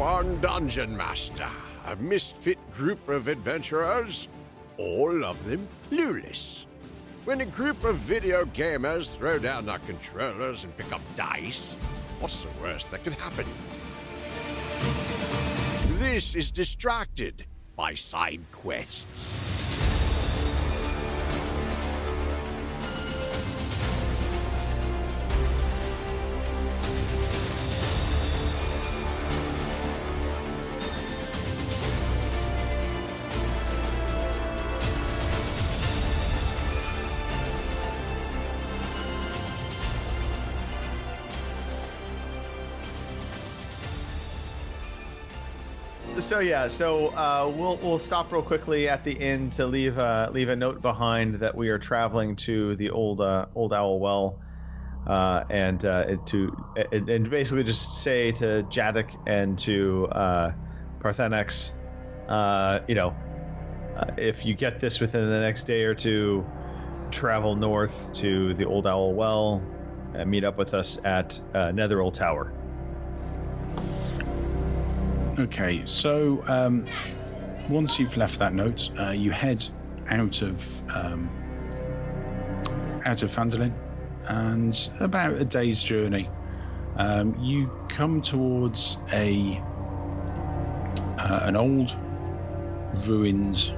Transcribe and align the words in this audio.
one 0.00 0.40
dungeon 0.40 0.96
master, 0.96 1.46
a 1.86 1.94
misfit 1.96 2.56
group 2.72 3.06
of 3.10 3.28
adventurers, 3.28 4.28
all 4.78 5.26
of 5.26 5.44
them 5.44 5.68
clueless. 5.90 6.64
When 7.26 7.42
a 7.42 7.44
group 7.44 7.84
of 7.84 7.96
video 7.96 8.46
gamers 8.46 9.14
throw 9.14 9.38
down 9.38 9.66
their 9.66 9.78
controllers 9.80 10.64
and 10.64 10.74
pick 10.78 10.90
up 10.90 11.02
dice, 11.16 11.74
what's 12.18 12.40
the 12.40 12.48
worst 12.62 12.90
that 12.92 13.04
could 13.04 13.12
happen? 13.12 13.44
This 15.98 16.34
is 16.34 16.50
Distracted 16.50 17.44
by 17.76 17.92
Side 17.92 18.40
Quests. 18.52 19.49
So 46.30 46.38
yeah, 46.38 46.68
so 46.68 47.08
uh, 47.08 47.52
we'll 47.52 47.76
we'll 47.78 47.98
stop 47.98 48.30
real 48.30 48.40
quickly 48.40 48.88
at 48.88 49.02
the 49.02 49.20
end 49.20 49.50
to 49.54 49.66
leave 49.66 49.98
uh, 49.98 50.30
leave 50.32 50.48
a 50.48 50.54
note 50.54 50.80
behind 50.80 51.40
that 51.40 51.56
we 51.56 51.70
are 51.70 51.78
traveling 51.78 52.36
to 52.36 52.76
the 52.76 52.90
old 52.90 53.20
uh, 53.20 53.46
old 53.56 53.72
owl 53.72 53.98
well, 53.98 54.38
uh, 55.08 55.42
and 55.50 55.84
uh, 55.84 56.18
to 56.26 56.56
and, 56.92 57.28
basically 57.28 57.64
just 57.64 57.96
say 57.96 58.30
to 58.30 58.62
Jadok 58.70 59.10
and 59.26 59.58
to 59.58 60.06
uh, 60.12 60.52
Parthenex, 61.00 61.72
you 62.88 62.94
know, 62.94 63.12
if 64.16 64.46
you 64.46 64.54
get 64.54 64.78
this 64.78 65.00
within 65.00 65.28
the 65.28 65.40
next 65.40 65.64
day 65.64 65.82
or 65.82 65.96
two, 65.96 66.46
travel 67.10 67.56
north 67.56 68.14
to 68.14 68.54
the 68.54 68.66
old 68.66 68.86
owl 68.86 69.14
well, 69.14 69.60
and 70.14 70.30
meet 70.30 70.44
up 70.44 70.58
with 70.58 70.74
us 70.74 70.96
at 71.04 71.40
Netheril 71.54 72.14
Tower. 72.14 72.59
Okay, 75.40 75.82
so 75.86 76.44
um, 76.48 76.84
once 77.70 77.98
you've 77.98 78.14
left 78.18 78.38
that 78.40 78.52
note, 78.52 78.90
uh, 79.00 79.12
you 79.12 79.30
head 79.30 79.66
out 80.10 80.42
of 80.42 80.82
um, 80.94 81.30
out 83.06 83.22
of 83.22 83.30
Phandalin, 83.30 83.72
and 84.28 84.90
about 85.00 85.36
a 85.36 85.44
day's 85.46 85.82
journey, 85.82 86.28
um, 86.96 87.34
you 87.38 87.70
come 87.88 88.20
towards 88.20 88.98
a 89.14 89.58
uh, 91.18 91.40
an 91.44 91.56
old 91.56 91.96
ruined 93.06 93.72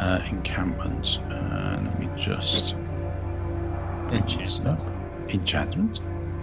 uh, 0.00 0.22
encampment. 0.30 1.18
Uh, 1.30 1.80
let 1.82 1.98
me 1.98 2.08
just 2.16 2.74
Enchantment. 4.10 4.86
enchantment. 5.28 6.00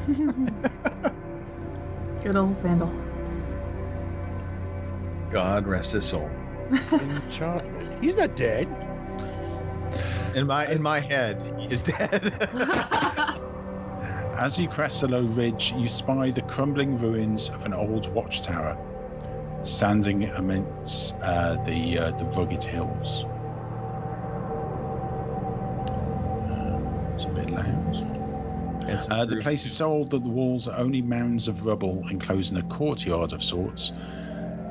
Good 2.23 2.35
old 2.35 2.57
Sandal. 2.57 2.91
God 5.29 5.67
rest 5.67 5.91
his 5.91 6.05
soul. 6.05 6.29
Enchantment. 6.91 8.03
He's 8.03 8.17
not 8.17 8.35
dead. 8.35 8.67
In 10.35 10.47
my 10.47 10.67
in 10.67 10.81
my 10.81 10.99
head, 10.99 11.41
he 11.57 11.65
is 11.65 11.81
dead. 11.81 12.33
As 14.37 14.59
you 14.59 14.67
crest 14.67 15.01
a 15.03 15.07
low 15.07 15.23
ridge, 15.23 15.73
you 15.77 15.87
spy 15.87 16.29
the 16.29 16.43
crumbling 16.43 16.97
ruins 16.97 17.49
of 17.49 17.65
an 17.65 17.73
old 17.73 18.13
watchtower, 18.13 18.77
standing 19.63 20.25
amidst 20.25 21.15
uh, 21.21 21.55
the 21.63 21.97
uh, 21.97 22.11
the 22.11 22.25
rugged 22.25 22.63
hills. 22.63 23.25
Uh, 29.09 29.25
the 29.25 29.37
place 29.37 29.65
is 29.65 29.75
so 29.75 29.89
old 29.89 30.09
that 30.11 30.23
the 30.23 30.29
walls 30.29 30.67
are 30.67 30.77
only 30.79 31.01
mounds 31.01 31.47
of 31.47 31.65
rubble 31.65 32.03
enclosing 32.09 32.57
a 32.57 32.63
courtyard 32.63 33.33
of 33.33 33.43
sorts, 33.43 33.93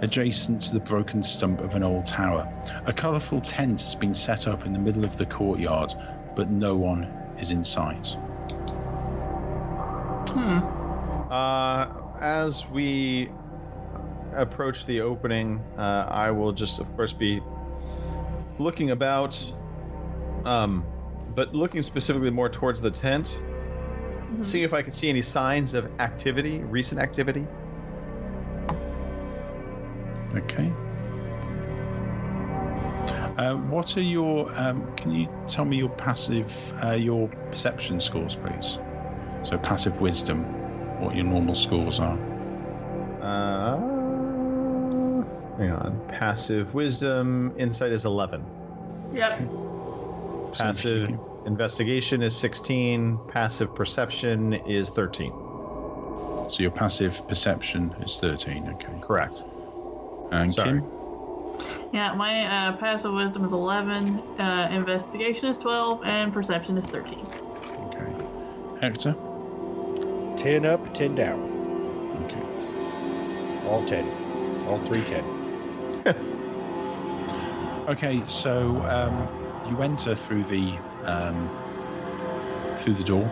adjacent 0.01 0.63
to 0.63 0.75
the 0.75 0.81
broken 0.81 1.23
stump 1.23 1.61
of 1.61 1.75
an 1.75 1.83
old 1.83 2.07
tower. 2.07 2.47
A 2.87 2.93
colourful 2.93 3.41
tent 3.41 3.83
has 3.83 3.95
been 3.95 4.15
set 4.15 4.47
up 4.47 4.67
in 4.67 4.73
the 4.73 4.79
middle 4.79 5.05
of 5.05 5.17
the 5.17 5.27
courtyard, 5.27 5.95
but 6.35 6.51
no 6.51 6.77
one 6.77 7.05
is 7.39 7.51
in 7.51 7.65
sight. 7.65 8.17
Uh, 11.31 11.89
as 12.21 12.67
we 12.69 13.31
approach 14.35 14.87
the 14.87 15.01
opening, 15.01 15.61
uh, 15.79 15.81
I 15.81 16.31
will 16.31 16.53
just, 16.53 16.79
of 16.79 16.95
course, 16.97 17.13
be 17.13 17.41
looking 18.59 18.91
about, 18.91 19.53
um, 20.45 20.85
but 21.35 21.55
looking 21.55 21.83
specifically 21.83 22.31
more 22.31 22.49
towards 22.49 22.81
the 22.81 22.91
tent, 22.91 23.39
seeing 24.41 24.65
if 24.65 24.73
I 24.73 24.83
can 24.83 24.93
see 24.93 25.09
any 25.09 25.23
signs 25.23 25.75
of 25.75 25.89
activity, 26.01 26.59
recent 26.59 27.01
activity. 27.01 27.47
Okay. 30.35 30.73
Uh, 33.39 33.55
what 33.55 33.97
are 33.97 34.03
your? 34.03 34.51
Um, 34.59 34.95
can 34.97 35.13
you 35.13 35.29
tell 35.47 35.65
me 35.65 35.77
your 35.77 35.91
passive, 35.91 36.73
uh, 36.83 36.93
your 36.93 37.29
perception 37.51 38.01
scores, 38.01 38.37
please? 38.37 38.79
So 39.43 39.59
passive 39.59 40.01
wisdom, 40.01 40.43
what 41.01 41.15
your 41.15 41.27
normal 41.27 41.55
scores 41.55 42.01
are. 42.01 42.19
Uh, 43.21 43.77
hang 45.59 45.71
on. 45.71 46.01
Passive 46.09 46.75
wisdom, 46.75 47.55
insight 47.59 47.93
is 47.93 48.05
11. 48.05 48.45
Yep. 49.13 49.41
Passive 50.53 51.19
investigation 51.47 52.23
is 52.23 52.37
16. 52.37 53.19
Passive 53.29 53.75
perception 53.75 54.53
is 54.53 54.91
13. 54.91 55.33
So 56.51 56.63
your 56.63 56.71
passive 56.71 57.27
perception 57.27 57.95
is 58.01 58.21
thirteen. 58.21 58.69
Okay. 58.75 59.01
Correct. 59.01 59.43
And 60.31 60.53
Sorry. 60.53 60.81
Kim. 60.81 60.91
Yeah, 61.93 62.15
my 62.15 62.45
uh, 62.45 62.77
passive 62.77 63.13
wisdom 63.13 63.45
is 63.45 63.53
11, 63.53 64.19
uh, 64.39 64.69
investigation 64.71 65.49
is 65.49 65.59
12, 65.59 66.05
and 66.05 66.33
perception 66.33 66.77
is 66.79 66.85
13. 66.87 67.27
Okay. 67.87 68.81
Hector. 68.81 69.17
Ten 70.37 70.67
up, 70.67 70.95
ten 70.95 71.15
down. 71.15 71.41
Okay. 72.27 73.67
All 73.67 73.85
ten. 73.85 74.07
All 74.67 74.79
three 74.85 75.03
ten. 75.05 75.25
Okay, 77.89 78.21
so 78.27 78.83
um, 78.89 79.29
you 79.71 79.81
enter 79.81 80.17
through 80.17 80.43
the 80.43 80.77
um, 81.07 81.49
through 82.79 82.95
the 82.95 83.05
door. 83.05 83.25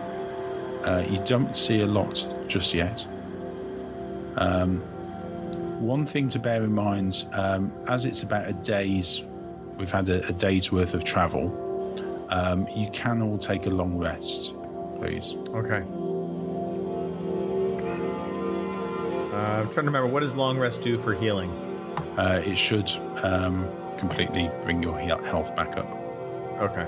Uh, 0.85 1.03
you 1.09 1.21
don't 1.25 1.55
see 1.55 1.81
a 1.81 1.85
lot 1.85 2.25
just 2.47 2.73
yet. 2.73 3.05
Um, 4.37 4.81
one 5.79 6.05
thing 6.05 6.29
to 6.29 6.39
bear 6.39 6.63
in 6.63 6.73
mind, 6.73 7.25
um, 7.33 7.71
as 7.87 8.05
it's 8.05 8.23
about 8.23 8.47
a 8.47 8.53
day's, 8.53 9.23
we've 9.77 9.91
had 9.91 10.09
a, 10.09 10.27
a 10.27 10.33
day's 10.33 10.71
worth 10.71 10.93
of 10.93 11.03
travel. 11.03 11.61
Um, 12.29 12.67
you 12.75 12.89
can 12.91 13.21
all 13.21 13.37
take 13.37 13.65
a 13.65 13.69
long 13.69 13.97
rest, 13.97 14.53
please. 14.99 15.35
Okay. 15.49 15.83
Uh, 19.31 19.37
I'm 19.37 19.63
trying 19.65 19.73
to 19.73 19.81
remember 19.81 20.07
what 20.07 20.21
does 20.21 20.33
long 20.33 20.57
rest 20.57 20.81
do 20.81 20.97
for 20.97 21.13
healing? 21.13 21.49
Uh, 22.17 22.41
it 22.45 22.57
should 22.57 22.89
um, 23.23 23.67
completely 23.97 24.49
bring 24.63 24.81
your 24.81 24.97
health 24.97 25.55
back 25.55 25.77
up. 25.77 25.89
Okay. 26.61 26.87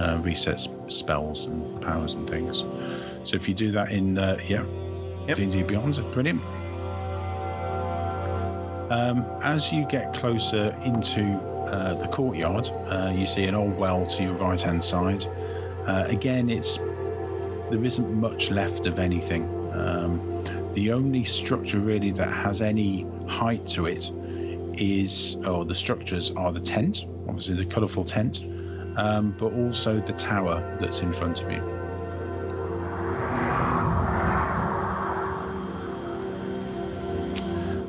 Uh, 0.00 0.18
resets 0.18 0.68
spells 0.90 1.46
and 1.46 1.80
powers 1.82 2.14
and 2.14 2.28
things. 2.28 2.64
So 3.24 3.36
if 3.36 3.46
you 3.48 3.54
do 3.54 3.70
that 3.72 3.92
in 3.92 4.18
uh, 4.18 4.38
yeah, 4.48 4.64
Yep. 5.28 5.36
D&D 5.36 5.62
Beyond, 5.64 5.96
brilliant. 6.12 6.42
Um, 8.90 9.24
as 9.42 9.72
you 9.72 9.86
get 9.86 10.14
closer 10.14 10.76
into 10.84 11.22
uh, 11.68 11.94
the 11.94 12.08
courtyard, 12.08 12.68
uh, 12.88 13.12
you 13.14 13.26
see 13.26 13.44
an 13.44 13.54
old 13.54 13.76
well 13.76 14.04
to 14.06 14.22
your 14.22 14.32
right 14.34 14.60
hand 14.60 14.82
side. 14.82 15.24
Uh, 15.86 16.04
again, 16.08 16.50
it's 16.50 16.78
there 17.70 17.84
isn't 17.84 18.12
much 18.12 18.50
left 18.50 18.86
of 18.86 18.98
anything. 18.98 19.44
Um, 19.72 20.42
the 20.72 20.90
only 20.92 21.22
structure 21.22 21.78
really 21.78 22.10
that 22.12 22.32
has 22.32 22.62
any 22.62 23.06
height 23.28 23.66
to 23.68 23.86
it 23.86 24.10
is, 24.76 25.36
or 25.46 25.64
the 25.64 25.74
structures 25.74 26.32
are 26.32 26.52
the 26.52 26.60
tent, 26.60 27.06
obviously 27.28 27.54
the 27.54 27.66
colourful 27.66 28.04
tent, 28.04 28.42
um, 28.96 29.34
but 29.38 29.52
also 29.52 29.98
the 30.00 30.12
tower 30.12 30.76
that's 30.80 31.00
in 31.02 31.12
front 31.12 31.40
of 31.42 31.50
you. 31.50 31.60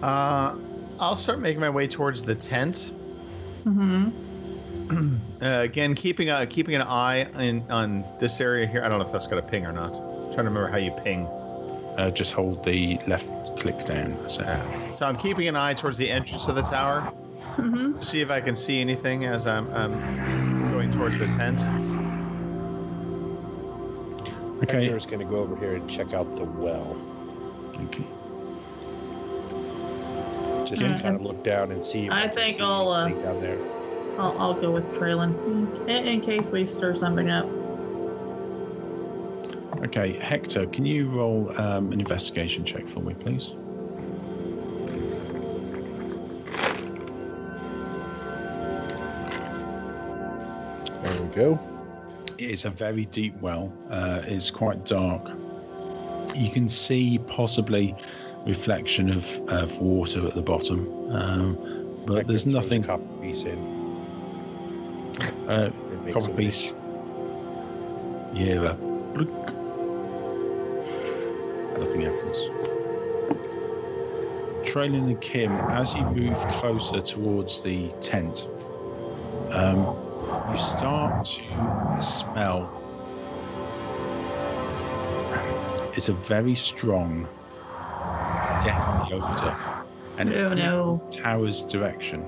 Uh, 0.01 0.57
I'll 0.99 1.15
start 1.15 1.39
making 1.39 1.61
my 1.61 1.69
way 1.69 1.87
towards 1.87 2.23
the 2.23 2.35
tent. 2.35 2.93
Mm-hmm. 3.65 4.09
Uh, 5.41 5.61
again, 5.61 5.95
keeping 5.95 6.29
a 6.29 6.45
keeping 6.45 6.75
an 6.75 6.83
eye 6.83 7.21
in, 7.41 7.63
on 7.71 8.05
this 8.19 8.39
area 8.39 8.67
here. 8.67 8.83
I 8.83 8.89
don't 8.89 8.99
know 8.99 9.05
if 9.05 9.11
that's 9.11 9.25
got 9.25 9.39
a 9.39 9.41
ping 9.41 9.65
or 9.65 9.71
not. 9.71 9.95
trying 9.95 10.35
to 10.35 10.43
remember 10.43 10.67
how 10.67 10.77
you 10.77 10.91
ping. 11.03 11.25
Uh, 11.97 12.11
just 12.11 12.33
hold 12.33 12.63
the 12.63 12.99
left 13.07 13.27
click 13.57 13.83
down. 13.85 14.15
That's 14.21 14.37
it. 14.37 14.45
So 14.99 15.07
I'm 15.07 15.17
keeping 15.17 15.47
an 15.47 15.55
eye 15.55 15.73
towards 15.73 15.97
the 15.97 16.11
entrance 16.11 16.47
of 16.47 16.53
the 16.53 16.61
tower 16.61 17.11
Mm-hmm. 17.57 17.99
to 17.99 18.05
see 18.05 18.21
if 18.21 18.29
I 18.29 18.39
can 18.39 18.55
see 18.55 18.79
anything 18.79 19.25
as 19.25 19.45
I'm, 19.45 19.69
I'm 19.73 19.91
going 19.91 20.40
towards 21.01 21.17
the 21.17 21.25
tent. 21.25 21.59
Okay. 24.61 24.83
Hector's 24.85 25.07
going 25.07 25.17
to 25.19 25.25
go 25.25 25.37
over 25.37 25.55
here 25.55 25.75
and 25.75 25.89
check 25.89 26.13
out 26.13 26.35
the 26.37 26.43
well. 26.43 26.95
okay. 27.85 28.05
Just 30.63 30.83
Yeah. 30.83 30.99
kind 31.01 31.15
of 31.15 31.23
look 31.23 31.43
down 31.43 31.71
and 31.71 31.83
see. 31.83 32.05
if 32.05 32.11
I 32.11 32.27
think 32.27 32.57
see 32.57 32.61
I'll, 32.61 32.89
uh, 32.89 33.09
down 33.09 33.41
there. 33.41 33.57
I'll, 34.19 34.37
I'll 34.37 34.53
go 34.53 34.69
with 34.69 34.85
trailing 34.99 35.33
in, 35.87 36.07
in 36.07 36.21
case 36.21 36.51
we 36.51 36.67
stir 36.67 36.95
something 36.95 37.31
up. 37.31 37.47
Okay, 39.83 40.13
Hector, 40.19 40.67
can 40.67 40.85
you 40.85 41.09
roll 41.09 41.51
um, 41.59 41.91
an 41.91 41.99
investigation 41.99 42.63
check 42.63 42.87
for 42.87 42.99
me, 42.99 43.15
please? 43.15 43.55
Go. 51.31 51.59
It 52.37 52.49
is 52.49 52.65
a 52.65 52.69
very 52.69 53.05
deep 53.05 53.39
well. 53.41 53.71
Uh, 53.89 54.21
it's 54.25 54.49
quite 54.49 54.85
dark. 54.85 55.27
You 56.35 56.51
can 56.51 56.67
see 56.69 57.19
possibly 57.27 57.95
reflection 58.45 59.09
of, 59.09 59.27
of 59.47 59.79
water 59.79 60.25
at 60.27 60.35
the 60.35 60.41
bottom, 60.41 61.11
um, 61.11 62.03
but 62.05 62.27
there's 62.27 62.45
nothing. 62.45 62.83
copper 62.83 63.03
piece 63.21 63.43
in. 63.43 63.59
Uh, 65.47 65.71
copper 66.11 66.33
piece. 66.33 66.73
Yeah, 68.33 68.61
uh, 68.61 68.75
nothing 71.77 72.01
happens. 72.01 72.49
Trailing 74.65 75.09
and 75.09 75.21
Kim, 75.21 75.51
as 75.51 75.93
you 75.95 76.03
move 76.03 76.37
closer 76.47 77.01
towards 77.01 77.61
the 77.61 77.89
tent, 77.99 78.47
um, 79.51 80.00
you 80.51 80.57
start 80.57 81.23
to 81.23 82.01
smell. 82.01 82.69
It's 85.95 86.09
a 86.09 86.13
very 86.13 86.55
strong, 86.55 87.27
deathly 88.59 89.13
odor, 89.13 89.55
and 90.17 90.29
it's 90.29 90.43
Oh, 90.43 90.49
coming 90.49 90.65
no. 90.65 91.01
from 91.01 91.09
the 91.09 91.17
tower's 91.17 91.63
direction. 91.63 92.21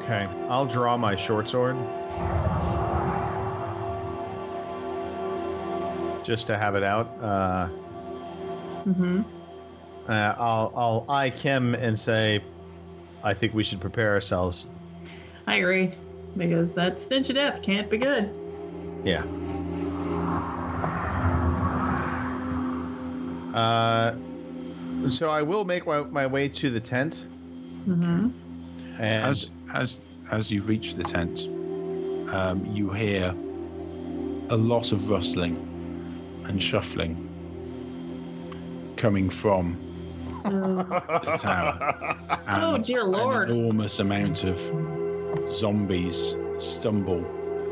Okay, 0.00 0.26
I'll 0.48 0.66
draw 0.66 0.96
my 0.96 1.16
short 1.16 1.48
sword. 1.50 1.76
Just 6.24 6.46
to 6.46 6.56
have 6.56 6.74
it 6.76 6.82
out. 6.82 7.06
Uh, 7.20 7.68
Mm-hmm. 8.84 9.22
uh, 10.08 10.12
I'll 10.12 10.72
I'll 10.74 11.06
eye 11.08 11.30
Kim 11.30 11.76
and 11.76 11.96
say, 11.98 12.42
I 13.22 13.32
think 13.32 13.54
we 13.54 13.62
should 13.62 13.80
prepare 13.80 14.10
ourselves. 14.12 14.66
I 15.46 15.56
agree. 15.56 15.94
Because 16.36 16.72
that 16.74 16.98
stench 16.98 17.28
of 17.28 17.36
death 17.36 17.62
can't 17.62 17.90
be 17.90 17.98
good. 17.98 18.30
Yeah. 19.04 19.24
Uh, 23.54 24.14
so 25.10 25.28
I 25.28 25.42
will 25.42 25.64
make 25.64 25.86
my, 25.86 26.00
my 26.02 26.26
way 26.26 26.48
to 26.48 26.70
the 26.70 26.80
tent. 26.80 27.26
Mm-hmm. 27.86 28.30
And 28.98 29.24
As 29.24 29.50
as 29.72 30.00
as 30.30 30.50
you 30.50 30.62
reach 30.62 30.94
the 30.94 31.04
tent, 31.04 31.48
um, 32.32 32.64
you 32.64 32.90
hear 32.90 33.34
a 34.48 34.56
lot 34.56 34.92
of 34.92 35.10
rustling 35.10 35.56
and 36.46 36.62
shuffling 36.62 37.28
coming 38.96 39.28
from 39.28 39.76
Oh, 40.44 40.76
the 41.24 41.36
tower. 41.38 42.38
Oh, 42.48 42.78
dear 42.78 43.04
Lord. 43.04 43.50
An 43.50 43.56
enormous 43.58 43.98
amount 44.00 44.44
of 44.44 44.58
zombies 45.50 46.36
stumble 46.58 47.24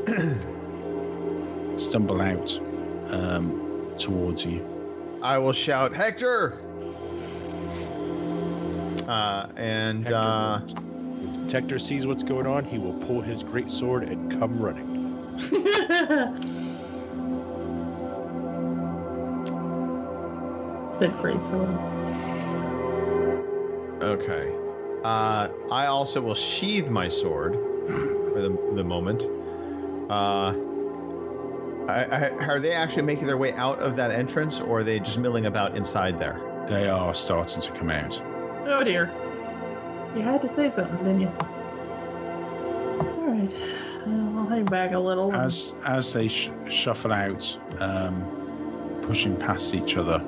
stumble 1.76 2.20
out 2.20 2.58
um, 3.08 3.94
towards 3.98 4.44
you. 4.44 4.66
I 5.22 5.38
will 5.38 5.52
shout, 5.52 5.94
Hector! 5.94 6.58
Uh, 9.06 9.48
and 9.56 10.04
Hector 10.04 10.16
uh, 10.16 10.60
When 10.60 11.32
the 11.32 11.44
detector 11.44 11.78
sees 11.78 12.06
what's 12.06 12.22
going 12.22 12.46
on, 12.46 12.64
he 12.64 12.78
will 12.78 12.94
pull 13.06 13.20
his 13.20 13.42
great 13.42 13.70
sword 13.70 14.04
and 14.04 14.30
come 14.38 14.60
running. 14.60 14.88
Said 20.98 21.16
great 21.18 21.42
sword. 21.44 21.78
okay. 24.02 24.69
Uh, 25.04 25.48
I 25.70 25.86
also 25.86 26.20
will 26.20 26.34
sheathe 26.34 26.88
my 26.88 27.08
sword 27.08 27.54
for 27.54 28.40
the, 28.42 28.72
the 28.74 28.84
moment. 28.84 29.26
Uh, 30.10 30.54
I, 31.88 32.04
I, 32.04 32.30
are 32.46 32.60
they 32.60 32.72
actually 32.72 33.02
making 33.02 33.26
their 33.26 33.38
way 33.38 33.52
out 33.54 33.78
of 33.80 33.96
that 33.96 34.10
entrance, 34.10 34.60
or 34.60 34.80
are 34.80 34.84
they 34.84 34.98
just 35.00 35.18
milling 35.18 35.46
about 35.46 35.76
inside 35.76 36.18
there? 36.18 36.64
They 36.68 36.88
are 36.88 37.14
starting 37.14 37.62
to 37.62 37.72
come 37.72 37.90
out. 37.90 38.20
Oh 38.66 38.84
dear. 38.84 39.10
You 40.14 40.22
had 40.22 40.42
to 40.42 40.54
say 40.54 40.70
something, 40.70 40.98
didn't 40.98 41.20
you? 41.20 41.28
Alright. 43.00 43.54
I'll 44.06 44.46
hang 44.46 44.64
back 44.64 44.92
a 44.92 44.98
little. 44.98 45.32
As 45.34 45.74
as 45.84 46.12
they 46.12 46.28
sh- 46.28 46.50
shuffle 46.68 47.12
out, 47.12 47.56
um, 47.78 49.00
pushing 49.02 49.36
past 49.36 49.74
each 49.74 49.96
other. 49.96 50.22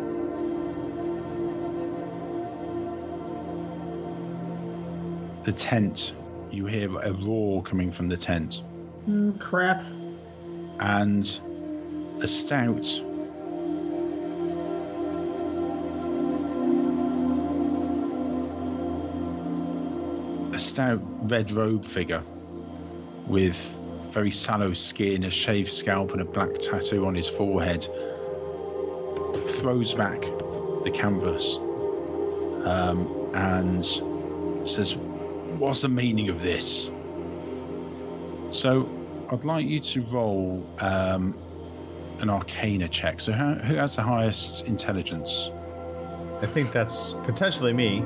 The 5.44 5.52
tent, 5.52 6.14
you 6.50 6.66
hear 6.66 6.88
a 7.00 7.12
roar 7.12 7.62
coming 7.62 7.90
from 7.90 8.08
the 8.08 8.16
tent, 8.16 8.62
Mm, 9.08 9.38
crap. 9.40 9.82
and 10.78 11.40
a 12.20 12.28
stout. 12.28 13.02
A 20.52 20.58
stout 20.58 21.00
red 21.30 21.50
robe 21.50 21.84
figure 21.84 22.22
with 23.26 23.56
very 24.10 24.30
sallow 24.30 24.74
skin, 24.74 25.24
a 25.24 25.30
shaved 25.30 25.70
scalp, 25.70 26.12
and 26.12 26.20
a 26.20 26.24
black 26.24 26.58
tattoo 26.58 27.06
on 27.06 27.14
his 27.14 27.28
forehead 27.28 27.88
throws 29.48 29.94
back 29.94 30.20
the 30.84 30.90
canvas 30.92 31.56
um, 32.66 33.30
and 33.32 33.84
says, 34.68 34.96
What's 35.62 35.82
the 35.82 35.88
meaning 35.88 36.28
of 36.28 36.42
this? 36.42 36.90
So 38.50 38.88
I'd 39.30 39.44
like 39.44 39.64
you 39.64 39.78
to 39.78 40.02
roll 40.06 40.66
um, 40.80 41.38
an 42.18 42.28
arcana 42.28 42.88
check. 42.88 43.20
So, 43.20 43.32
how, 43.32 43.54
who 43.54 43.76
has 43.76 43.94
the 43.94 44.02
highest 44.02 44.66
intelligence? 44.66 45.52
I 46.40 46.46
think 46.46 46.72
that's 46.72 47.12
potentially 47.22 47.72
me. 47.72 48.02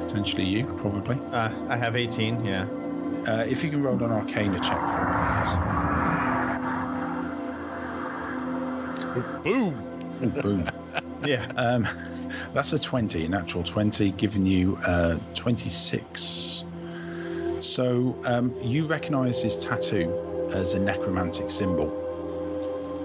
Potentially 0.00 0.46
you, 0.46 0.64
probably. 0.78 1.16
Uh, 1.32 1.50
I 1.68 1.76
have 1.76 1.96
18, 1.96 2.46
yeah. 2.46 2.66
Uh, 3.28 3.44
if 3.46 3.62
you 3.62 3.68
can 3.68 3.82
roll 3.82 4.02
an 4.02 4.10
arcana 4.10 4.58
check 4.58 4.80
for 4.88 5.04
me, 9.14 9.20
Boom! 9.44 10.32
please. 10.32 10.42
Boom. 10.42 10.70
Yeah. 11.22 11.52
Um, 11.54 11.86
that's 12.54 12.72
a 12.72 12.78
20, 12.78 13.26
a 13.26 13.28
natural 13.28 13.62
20, 13.62 14.12
giving 14.12 14.46
you 14.46 14.78
uh, 14.86 15.18
26. 15.34 16.64
So 17.60 18.16
um, 18.24 18.54
you 18.62 18.86
recognize 18.86 19.42
his 19.42 19.56
tattoo 19.56 20.48
as 20.52 20.74
a 20.74 20.78
necromantic 20.78 21.50
symbol. 21.50 21.96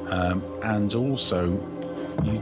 Um, 0.09 0.43
and 0.63 0.93
also, 0.93 1.51
you 2.24 2.41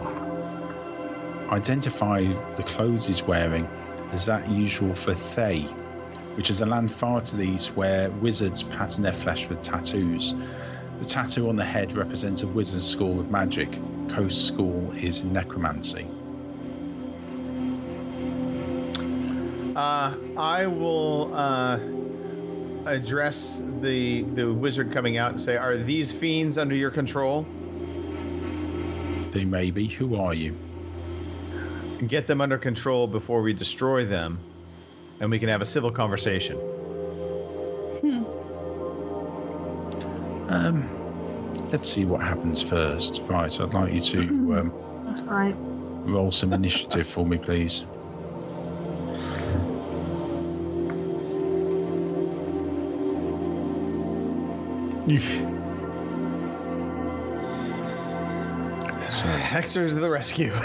identify 1.50 2.22
the 2.56 2.64
clothes 2.64 3.08
he's 3.08 3.24
wearing 3.24 3.66
as 4.12 4.26
that 4.28 4.48
usual 4.50 4.94
for 4.94 5.16
Thay, 5.16 5.62
which 6.36 6.50
is 6.50 6.62
a 6.62 6.66
land 6.66 6.92
far 6.92 7.22
to 7.22 7.36
the 7.36 7.44
east 7.44 7.76
where 7.76 8.12
wizards 8.12 8.64
pattern 8.64 9.04
their 9.04 9.14
flesh 9.14 9.50
with 9.50 9.62
tattoos. 9.62 10.36
The 11.00 11.06
tattoo 11.06 11.50
on 11.50 11.56
the 11.56 11.66
head 11.66 11.94
represents 11.94 12.44
a 12.44 12.48
wizard's 12.48 12.88
school 12.88 13.20
of 13.20 13.32
magic. 13.32 13.72
Coast 14.10 14.48
school 14.48 14.92
is 14.92 15.24
necromancy. 15.24 16.08
Uh, 19.76 20.16
I 20.38 20.68
will 20.68 21.34
uh, 21.34 21.80
address 22.86 23.64
the 23.82 24.24
the 24.24 24.52
wizard 24.52 24.92
coming 24.92 25.18
out 25.18 25.32
and 25.32 25.42
say, 25.42 25.58
"Are 25.58 25.78
these 25.78 26.12
fiends 26.12 26.58
under 26.58 26.76
your 26.76 26.92
control? 26.92 27.46
They 29.32 29.46
may 29.46 29.72
be. 29.72 29.88
Who 29.88 30.16
are 30.16 30.34
you? 30.34 30.56
Get 32.08 32.28
them 32.28 32.42
under 32.42 32.58
control 32.58 33.08
before 33.08 33.42
we 33.42 33.54
destroy 33.54 34.06
them, 34.06 34.40
and 35.20 35.30
we 35.32 35.40
can 35.40 35.50
have 35.50 35.62
a 35.62 35.66
civil 35.66 35.92
conversation." 35.92 36.58
Hmm. 38.02 38.24
Um, 40.50 41.70
let's 41.72 41.90
see 41.90 42.06
what 42.06 42.22
happens 42.22 42.62
first. 42.62 43.22
Right, 43.24 43.60
I'd 43.60 43.74
like 43.74 43.94
you 43.94 44.02
to 44.02 44.20
um, 44.60 44.74
That's 45.06 45.22
right. 45.22 45.56
roll 46.06 46.32
some 46.32 46.54
initiative 46.54 47.08
for 47.08 47.26
me, 47.26 47.38
please. 47.38 47.84
So 59.12 59.28
Hector's 59.28 59.94
to 59.94 60.00
the 60.00 60.10
rescue. 60.10 60.52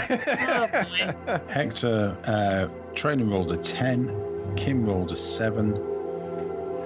Oh. 1.29 1.39
Hector, 1.47 2.17
uh, 2.25 2.67
Trainer 2.95 3.25
rolled 3.25 3.51
a 3.51 3.57
10, 3.57 4.55
Kim 4.55 4.85
rolled 4.85 5.11
a 5.11 5.15
7, 5.15 5.71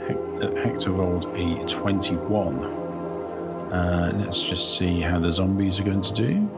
Hec- 0.08 0.44
uh, 0.44 0.56
Hector 0.62 0.92
rolled 0.92 1.26
a 1.38 1.66
21. 1.66 2.56
Uh, 3.72 4.12
let's 4.18 4.42
just 4.42 4.78
see 4.78 5.00
how 5.00 5.20
the 5.20 5.32
zombies 5.32 5.80
are 5.80 5.84
going 5.84 6.02
to 6.02 6.14
do. 6.14 6.50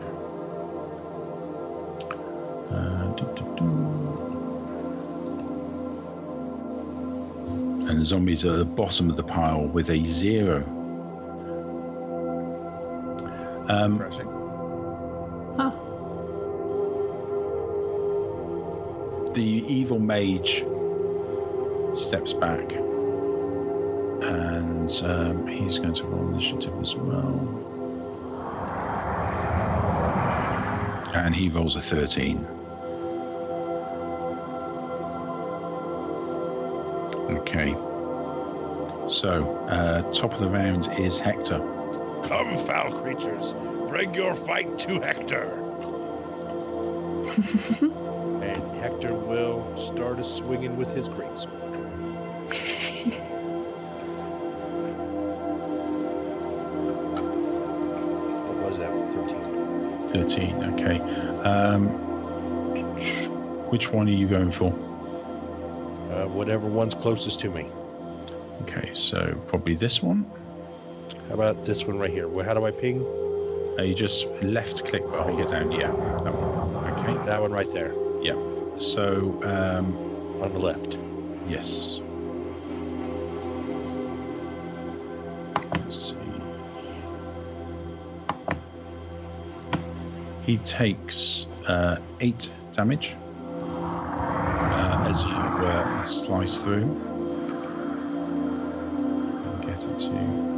Uh. 2.72 3.06
And 7.88 8.00
the 8.02 8.06
zombies 8.06 8.44
are 8.44 8.54
at 8.54 8.58
the 8.58 8.66
bottom 8.66 9.10
of 9.10 9.16
the 9.16 9.24
pile 9.24 9.68
with 9.68 9.92
a 9.92 10.04
0. 10.04 10.64
Um, 13.68 13.98
Refreshing. 13.98 14.28
Huh. 15.58 15.72
the 19.36 19.66
evil 19.68 20.00
mage 20.00 20.66
steps 21.94 22.32
back 22.32 22.72
and 24.22 25.04
um, 25.04 25.46
he's 25.46 25.78
going 25.78 25.94
to 25.94 26.06
roll 26.06 26.30
initiative 26.30 26.74
as 26.82 26.96
well 26.96 27.64
and 31.16 31.36
he 31.36 31.50
rolls 31.50 31.76
a 31.76 31.82
13 31.82 32.46
okay 37.38 37.74
so 39.10 39.46
uh, 39.70 40.02
top 40.14 40.34
of 40.34 40.40
the 40.40 40.48
round 40.48 40.88
is 40.98 41.20
hector 41.20 41.75
Come, 42.28 42.58
foul 42.66 43.02
creatures, 43.02 43.54
bring 43.88 44.14
your 44.14 44.34
fight 44.34 44.78
to 44.80 45.00
Hector. 45.00 45.62
and 48.44 48.76
Hector 48.78 49.14
will 49.14 49.78
start 49.80 50.20
a 50.20 50.24
swinging 50.24 50.76
with 50.78 50.92
his 50.92 51.10
greatsword. 51.10 51.62
what 58.48 58.58
was 58.58 58.78
that? 58.80 58.92
13. 59.14 60.10
13 60.10 60.64
okay 60.74 61.00
um, 61.44 61.88
which 63.70 63.92
one 63.92 64.08
are 64.08 64.12
you 64.12 64.28
going 64.28 64.52
for 64.52 64.72
Uh, 66.06 66.28
whatever 66.28 66.68
one's 66.68 66.94
closest 66.94 67.40
to 67.42 67.50
me. 67.50 67.66
okay 68.62 68.90
so 68.94 69.36
probably 69.48 69.76
this 69.76 70.02
one 70.02 70.26
How 71.28 71.34
about 71.34 71.66
this 71.66 71.86
one 71.86 71.98
right 72.00 72.10
here? 72.12 72.28
Well, 72.28 72.46
how 72.46 72.54
do 72.54 72.66
I 72.66 72.72
ping? 72.72 73.04
Uh, 73.78 73.84
you 73.84 73.94
just 73.96 74.28
left 74.42 74.86
click 74.86 75.04
while 75.12 75.30
you 75.30 75.38
get 75.38 75.50
down. 75.50 75.72
Yeah, 75.72 75.88
that 75.92 76.34
one. 76.34 76.94
Okay. 77.00 77.26
That 77.26 77.42
one 77.42 77.52
right 77.52 77.70
there 77.72 77.94
Yeah. 78.22 78.36
So, 78.78 79.40
um, 79.44 80.42
on 80.42 80.54
the 80.54 80.60
left. 80.60 80.98
yes. 81.48 82.00
Let's 85.74 86.10
see. 86.10 86.16
He 90.44 90.58
takes 90.60 91.48
uh, 91.68 91.98
eight 92.22 92.52
damage 92.72 93.16
uh, 93.60 95.06
as 95.10 95.24
you 95.24 95.30
uh, 95.32 96.06
slice 96.06 96.60
through. 96.60 96.86
Get 99.62 99.84
it 99.84 100.00
to. 100.00 100.55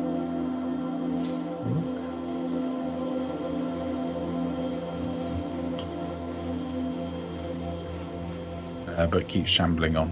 Uh, 8.97 9.05
but 9.05 9.27
keeps 9.27 9.51
shambling 9.51 9.95
on. 9.95 10.11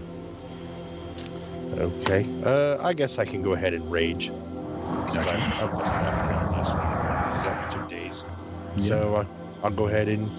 Okay. 1.73 2.25
Uh, 2.43 2.77
I 2.81 2.93
guess 2.93 3.17
I 3.17 3.25
can 3.25 3.41
go 3.41 3.53
ahead 3.53 3.73
and 3.73 3.91
rage. 3.91 4.29
Okay. 4.29 5.19
I, 5.19 5.63
I 5.63 5.71
must 5.73 5.93
have 5.93 6.21
put 6.21 6.31
on 6.31 6.51
last 6.51 6.73
week. 6.73 6.83
Because 7.25 7.43
that 7.43 7.71
two 7.71 7.95
days. 7.95 8.23
Yeah. 8.77 8.87
So 8.87 9.15
I, 9.15 9.65
I'll 9.65 9.71
go 9.71 9.87
ahead 9.87 10.07
and 10.07 10.29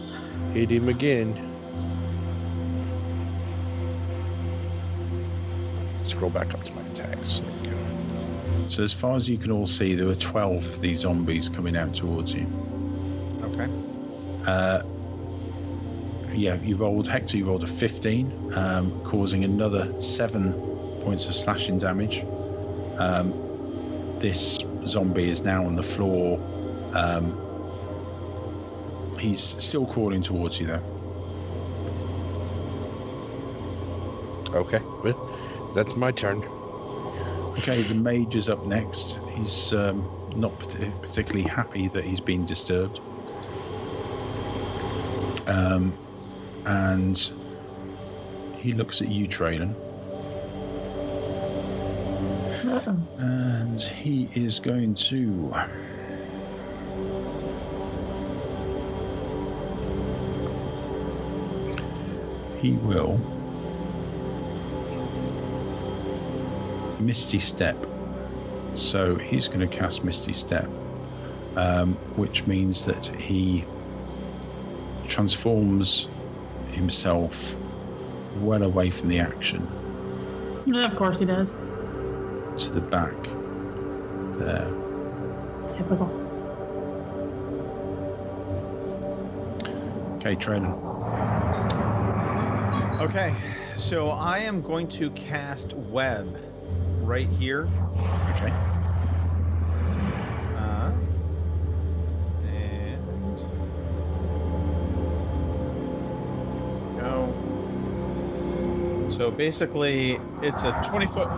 hit 0.55 0.71
him 0.71 0.89
again. 0.89 1.43
Scroll 6.05 6.31
back 6.31 6.55
up 6.55 6.63
to 6.63 6.75
my 6.77 6.83
attacks. 6.83 7.41
There. 7.63 8.71
So 8.71 8.83
as 8.83 8.93
far 8.93 9.17
as 9.17 9.29
you 9.29 9.39
can 9.39 9.51
all 9.51 9.67
see, 9.67 9.95
there 9.95 10.07
were 10.07 10.15
12 10.15 10.65
of 10.65 10.81
these 10.81 11.01
zombies 11.01 11.49
coming 11.49 11.77
out 11.77 11.95
towards 11.95 12.33
you. 12.33 12.47
Okay. 13.43 13.69
Uh, 14.47 14.83
yeah, 16.35 16.57
you 16.63 16.77
rolled, 16.77 17.09
Hector, 17.09 17.37
you 17.37 17.47
rolled 17.47 17.65
a 17.65 17.67
15, 17.67 18.53
um, 18.55 19.05
causing 19.05 19.45
another 19.45 20.01
7 20.01 20.53
points 21.03 21.27
of 21.27 21.35
slashing 21.35 21.79
damage. 21.79 22.25
Um, 22.99 24.19
this 24.21 24.59
zombie 24.87 25.29
is 25.29 25.43
now 25.43 25.67
on 25.67 25.77
the 25.77 25.83
floor. 25.83 26.39
Um, 26.93 27.39
he's 29.19 29.41
still 29.41 29.87
crawling 29.87 30.23
towards 30.23 30.59
you, 30.61 30.67
though. 30.67 30.83
Okay. 34.55 34.81
Well, 35.05 35.73
that's 35.75 35.97
my 35.97 36.13
turn. 36.13 36.43
Okay, 37.59 37.83
the 37.83 37.95
mage 37.95 38.37
is 38.37 38.49
up 38.49 38.65
next. 38.67 39.19
He's 39.31 39.73
um, 39.73 40.09
not 40.37 40.59
parti- 40.59 40.93
particularly 41.03 41.49
happy 41.49 41.89
that 41.89 42.05
he's 42.05 42.21
been 42.21 42.45
disturbed. 42.45 43.01
Um, 45.47 45.93
and 46.67 47.33
he 48.59 48.73
looks 48.73 49.01
at 49.01 49.09
you, 49.09 49.29
Traylon, 49.29 49.75
Uh-oh. 52.65 52.99
and 53.19 53.81
he 53.81 54.29
is 54.35 54.59
going 54.59 54.95
to. 54.95 55.55
He 62.59 62.73
will. 62.73 63.21
Misty 66.99 67.39
Step. 67.39 67.77
So 68.75 69.15
he's 69.15 69.47
going 69.47 69.61
to 69.61 69.69
cast 69.69 70.03
Misty 70.03 70.33
Step, 70.33 70.69
um, 71.55 71.95
which 72.17 72.47
means 72.47 72.85
that 72.87 73.07
he 73.07 73.65
transforms 75.07 76.09
himself 76.77 77.57
well 78.41 78.63
away 78.63 78.91
from 78.91 79.09
the 79.09 79.19
action 79.19 79.67
Yeah, 80.67 80.85
of 80.85 80.97
course 80.97 81.19
he 81.19 81.25
does. 81.25 81.53
to 81.53 82.71
the 82.73 82.81
back 82.81 83.15
there. 84.39 84.71
Typical. 85.77 86.11
Okay, 90.17 90.37
Traylon. 90.37 90.75
Okay. 93.01 93.35
So 93.77 94.11
I 94.11 94.39
am 94.39 94.63
going 94.63 94.89
to 94.89 95.11
cast 95.11 95.73
web 95.75 96.37
right 97.03 97.29
here. 97.29 97.69
Okay. 98.31 98.53
So 109.17 109.31
basically, 109.31 110.21
it's 110.43 110.65
a 110.65 110.73
20 110.73 111.07
foot 111.07 111.31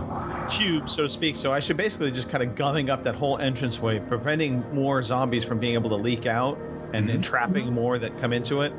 cube, 0.49 0.89
so 0.89 1.05
to 1.05 1.09
speak. 1.09 1.37
So 1.37 1.53
I 1.53 1.61
should 1.61 1.77
basically 1.77 2.11
just 2.11 2.29
kind 2.29 2.43
of 2.43 2.57
gumming 2.57 2.91
up 2.91 3.05
that 3.05 3.15
whole 3.15 3.37
entranceway, 3.37 4.01
preventing 4.01 4.65
more 4.75 5.03
zombies 5.03 5.45
from 5.45 5.61
being 5.61 5.75
able 5.75 5.91
to 5.91 5.97
leak 5.97 6.27
out 6.27 6.59
and 6.93 7.09
Mhm. 7.09 7.15
entrapping 7.15 7.73
more 7.73 7.99
that 7.99 8.19
come 8.21 8.33
into 8.33 8.63
it. 8.63 8.73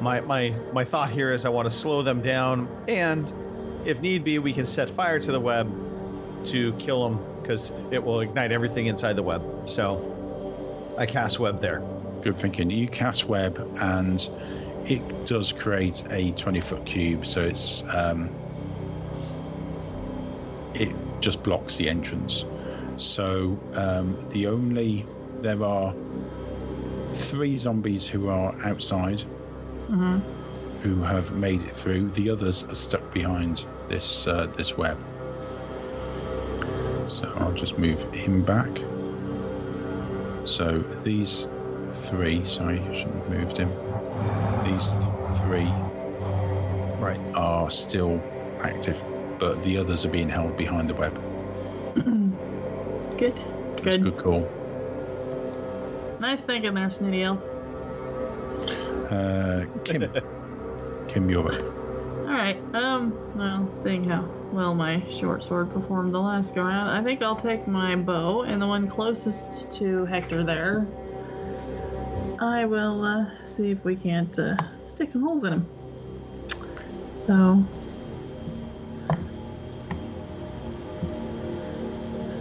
My, 0.00 0.20
my 0.20 0.52
my 0.74 0.84
thought 0.84 1.10
here 1.10 1.32
is 1.32 1.46
I 1.46 1.48
want 1.48 1.66
to 1.70 1.74
slow 1.74 2.02
them 2.02 2.20
down, 2.20 2.68
and 2.86 3.32
if 3.86 4.02
need 4.02 4.24
be, 4.24 4.38
we 4.38 4.52
can 4.52 4.66
set 4.66 4.90
fire 4.90 5.18
to 5.18 5.32
the 5.32 5.40
web 5.40 5.66
to 6.46 6.72
kill 6.74 7.08
them 7.08 7.18
because 7.40 7.72
it 7.90 8.04
will 8.04 8.20
ignite 8.20 8.52
everything 8.52 8.86
inside 8.86 9.14
the 9.16 9.22
web. 9.22 9.42
So 9.70 10.94
I 10.98 11.06
cast 11.06 11.38
web 11.40 11.62
there. 11.62 11.82
Good 12.20 12.36
thinking. 12.36 12.68
You 12.68 12.88
cast 12.88 13.28
web, 13.28 13.58
and 13.80 14.28
it 14.86 15.26
does 15.26 15.52
create 15.52 16.04
a 16.10 16.32
20 16.32 16.60
foot 16.60 16.84
cube, 16.86 17.26
so 17.26 17.42
it's 17.42 17.84
um, 17.92 18.30
it 20.74 20.94
just 21.20 21.42
blocks 21.42 21.76
the 21.76 21.88
entrance. 21.88 22.44
So 22.96 23.58
um, 23.74 24.18
the 24.30 24.46
only 24.46 25.06
there 25.42 25.62
are 25.62 25.94
three 27.12 27.58
zombies 27.58 28.06
who 28.06 28.28
are 28.28 28.54
outside 28.64 29.24
Mm-hmm. 29.90 30.18
who 30.82 31.02
have 31.02 31.32
made 31.32 31.62
it 31.62 31.74
through. 31.76 32.10
The 32.10 32.30
others 32.30 32.64
are 32.64 32.74
stuck 32.74 33.12
behind 33.12 33.66
this 33.88 34.26
uh, 34.26 34.46
this 34.56 34.76
web. 34.76 34.98
So 37.08 37.32
I'll 37.38 37.52
just 37.52 37.78
move 37.78 38.02
him 38.12 38.42
back. 38.44 38.84
So 40.44 40.78
these 41.02 41.46
three, 41.92 42.44
sorry, 42.44 42.80
I 42.80 42.92
shouldn't 42.92 43.16
have 43.24 43.28
moved 43.28 43.56
him. 43.58 43.72
These 44.64 44.90
th- 44.92 45.38
three 45.40 45.70
Right. 47.00 47.20
are 47.34 47.70
still 47.70 48.20
active, 48.62 49.02
but 49.38 49.62
the 49.62 49.76
others 49.78 50.04
are 50.04 50.10
being 50.10 50.28
held 50.28 50.56
behind 50.56 50.88
the 50.90 50.94
web. 50.94 51.14
Good. 53.18 53.36
That's 53.82 53.82
Good. 53.82 54.02
good 54.02 54.16
call. 54.16 54.48
Nice 56.20 56.42
thinking 56.42 56.74
there, 56.74 56.90
Snooty 56.90 57.22
Elf. 57.22 57.40
Uh, 59.10 59.64
Kim, 59.84 60.10
Kim, 61.08 61.30
you're 61.30 61.52
up. 61.52 61.60
Alright, 62.26 62.58
um, 62.74 63.16
well, 63.36 63.68
seeing 63.84 64.02
how 64.04 64.28
well 64.52 64.74
my 64.74 65.02
short 65.10 65.44
sword 65.44 65.70
performed 65.72 66.12
the 66.12 66.18
last 66.20 66.54
go 66.54 66.62
round, 66.62 66.90
I 66.90 67.02
think 67.04 67.22
I'll 67.22 67.36
take 67.36 67.68
my 67.68 67.94
bow 67.94 68.42
and 68.42 68.60
the 68.60 68.66
one 68.66 68.88
closest 68.88 69.70
to 69.74 70.04
Hector 70.06 70.42
there. 70.42 70.86
I 72.38 72.66
will 72.66 73.02
uh, 73.02 73.26
see 73.44 73.70
if 73.70 73.84
we 73.84 73.96
can't 73.96 74.38
uh, 74.38 74.56
stick 74.88 75.10
some 75.10 75.22
holes 75.22 75.44
in 75.44 75.54
him. 75.54 75.68
So. 77.26 77.64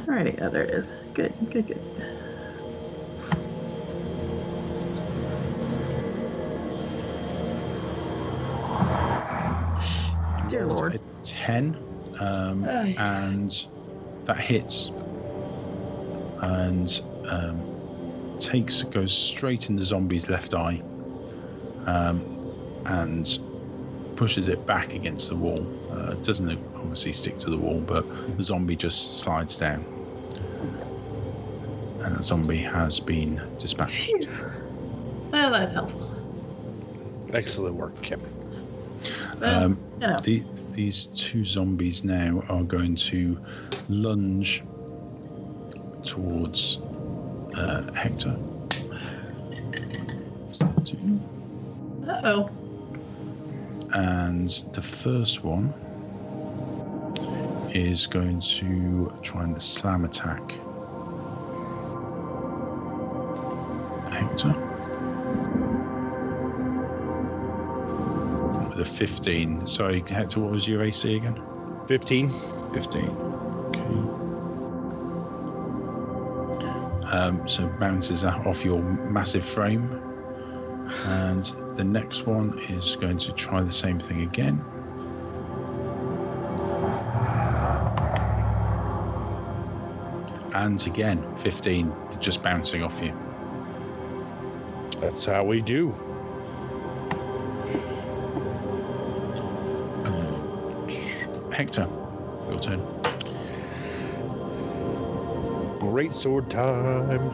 Alrighty, 0.06 0.42
oh, 0.42 0.50
there 0.50 0.64
it 0.64 0.74
is. 0.74 0.94
Good, 1.14 1.34
good, 1.50 1.68
good. 1.68 1.82
Dear 10.50 10.68
Lord. 10.68 10.96
A 10.96 11.00
10, 11.24 11.78
um, 12.20 12.66
and 12.66 13.68
that 14.25 14.38
hits 14.38 14.92
and 16.42 17.02
um, 17.30 17.75
takes 18.39 18.84
goes 18.84 19.13
straight 19.13 19.70
in 19.70 19.75
the 19.75 19.84
zombie's 19.84 20.30
left 20.30 20.54
eye 20.54 20.82
um, 21.86 22.24
and 22.86 23.39
pushes 24.15 24.48
it 24.48 24.65
back 24.65 24.94
against 24.94 25.30
the 25.30 25.36
wall. 25.36 25.60
Uh, 25.92 26.12
it 26.12 26.24
doesn't 26.24 26.50
obviously 26.75 27.12
stick 27.13 27.38
to 27.39 27.50
the 27.50 27.58
wall, 27.58 27.80
but 27.80 28.06
the 28.38 28.44
zombie 28.44 28.75
just 28.75 29.20
slides 29.20 29.58
down. 29.58 29.84
And 32.04 32.18
the 32.18 32.24
zombie 32.24 32.58
has 32.58 33.00
been 33.00 33.42
dispatched. 33.58 34.27
Well, 35.32 35.51
that's 35.51 35.72
helpful. 35.74 36.12
Excellent 37.34 37.75
work, 37.75 38.00
Kim. 38.01 38.22
Well, 39.39 39.63
Um, 39.65 39.80
you 40.01 40.08
the, 40.24 40.44
these 40.72 41.08
two 41.15 41.44
zombies 41.44 42.04
now 42.04 42.44
are 42.48 42.63
going 42.63 42.96
to 42.96 43.38
lunge 43.89 44.63
towards 46.04 46.80
uh, 47.56 47.94
Hector. 47.94 48.36
Uh 52.08 52.22
oh. 52.24 52.50
And 53.94 54.50
the 54.74 54.82
first 54.82 55.44
one 55.44 55.74
is 57.74 58.08
going 58.08 58.42
to 58.42 59.14
try 59.22 59.44
and 59.44 59.62
slam 59.62 60.06
attack 60.06 60.42
Hector. 64.12 64.54
With 68.70 68.80
a 68.80 68.86
15. 68.86 69.68
Sorry, 69.68 70.04
Hector, 70.08 70.39
what 70.41 70.52
was 70.52 70.68
your 70.68 70.82
AC 70.84 71.15
again? 71.15 71.41
15. 71.88 72.30
15. 72.74 73.44
Um, 77.15 77.47
so 77.47 77.65
bounces 77.80 78.25
off 78.25 78.65
your 78.65 78.82
massive 78.84 79.45
frame. 79.45 80.01
And 81.06 81.45
the 81.78 81.84
next 81.84 82.25
one 82.25 82.60
is 82.60 82.97
going 82.97 83.19
to 83.19 83.32
try 83.32 83.62
the 83.63 83.71
same 83.71 84.01
thing 84.01 84.23
again. 84.23 84.62
And 90.54 90.86
again, 90.86 91.38
15, 91.38 91.93
just 92.19 92.43
bouncing 92.43 92.84
off 92.84 93.01
you. 93.01 93.13
That's 94.99 95.23
how 95.23 95.45
we 95.45 95.62
do. 95.62 95.93
Hector, 101.49 101.88
your 102.49 102.60
turn. 102.60 103.05
Great 105.95 106.13
sword 106.13 106.49
time. 106.49 107.31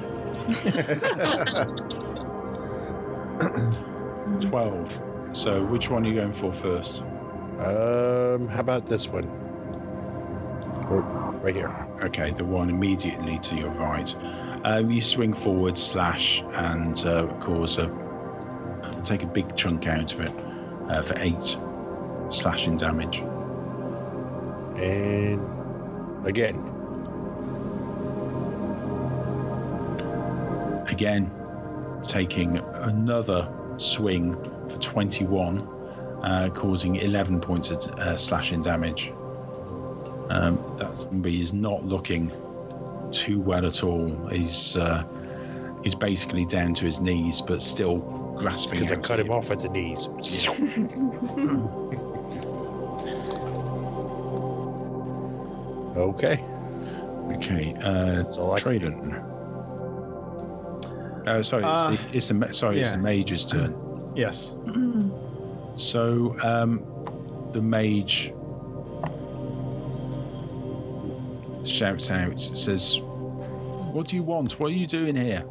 12. 4.40 5.02
So 5.34 5.66
which 5.66 5.90
one 5.90 6.06
are 6.06 6.08
you 6.08 6.14
going 6.14 6.32
for 6.32 6.54
first? 6.54 7.02
Um, 7.58 8.48
how 8.48 8.60
about 8.60 8.86
this 8.86 9.08
one? 9.08 9.26
Or 10.92 11.02
right 11.44 11.56
here. 11.56 11.76
Okay, 12.04 12.34
the 12.34 12.46
one 12.46 12.70
immediately 12.70 13.40
to 13.40 13.56
your 13.56 13.72
right. 13.72 14.16
Um, 14.64 14.92
you 14.92 15.02
swing 15.02 15.34
forward, 15.34 15.76
slash, 15.76 16.44
and 16.54 17.04
uh, 17.04 17.26
cause 17.40 17.80
a 17.80 17.90
take 19.04 19.24
a 19.24 19.28
big 19.28 19.56
chunk 19.56 19.88
out 19.88 20.14
of 20.14 20.22
it 20.22 20.34
uh, 20.88 21.02
for 21.02 21.16
eight 21.18 21.58
slashing 22.30 22.78
damage. 22.78 23.22
And 24.80 26.28
again. 26.28 26.71
Again, 31.02 31.32
taking 32.04 32.60
another 32.60 33.52
swing 33.78 34.36
for 34.70 34.78
21, 34.78 35.62
uh, 36.22 36.50
causing 36.54 36.98
11 36.98 37.42
points 37.42 37.72
of 37.72 37.78
uh, 37.98 38.16
slashing 38.16 38.62
damage. 38.62 39.12
Um, 40.30 40.64
that 40.78 40.96
zombie 40.96 41.42
is 41.42 41.54
not 41.54 41.84
looking 41.84 42.32
too 43.12 43.42
well 43.42 43.66
at 43.66 43.84
all. 43.84 44.28
He's 44.28 44.78
uh, 44.78 45.04
he's 45.84 45.96
basically 45.96 46.46
down 46.46 46.76
to 46.76 46.86
his 46.86 47.00
knees, 47.00 47.42
but 47.42 47.64
still 47.64 47.98
grasping. 48.38 48.82
Because 48.82 48.92
I 48.92 48.98
cut 48.98 49.20
him 49.20 49.32
off 49.32 49.50
at 49.50 49.62
the 49.62 49.70
knees. 49.70 50.08
okay. 55.98 56.46
Okay, 57.38 57.74
uh, 57.82 58.24
So 58.26 58.52
I- 58.52 58.62
Traden. 58.62 59.31
Uh, 61.28 61.44
sorry, 61.44 61.64
Uh, 61.64 61.96
it's, 62.14 62.28
the, 62.30 62.42
it's 62.44 62.58
sorry, 62.58 62.80
it's 62.80 62.92
the 62.92 62.98
mage's 62.98 63.46
turn. 63.46 63.76
yes. 64.16 64.54
So, 65.78 66.36
um, 66.44 66.84
the 67.54 67.62
mage 67.62 68.34
shouts 71.64 72.12
out, 72.12 72.40
says, 72.40 73.00
"What 73.02 74.08
do 74.10 74.18
you 74.18 74.22
want? 74.24 74.60
What 74.60 74.72
are 74.72 74.76
you 74.76 74.86
doing 74.86 75.16
here?" 75.16 75.44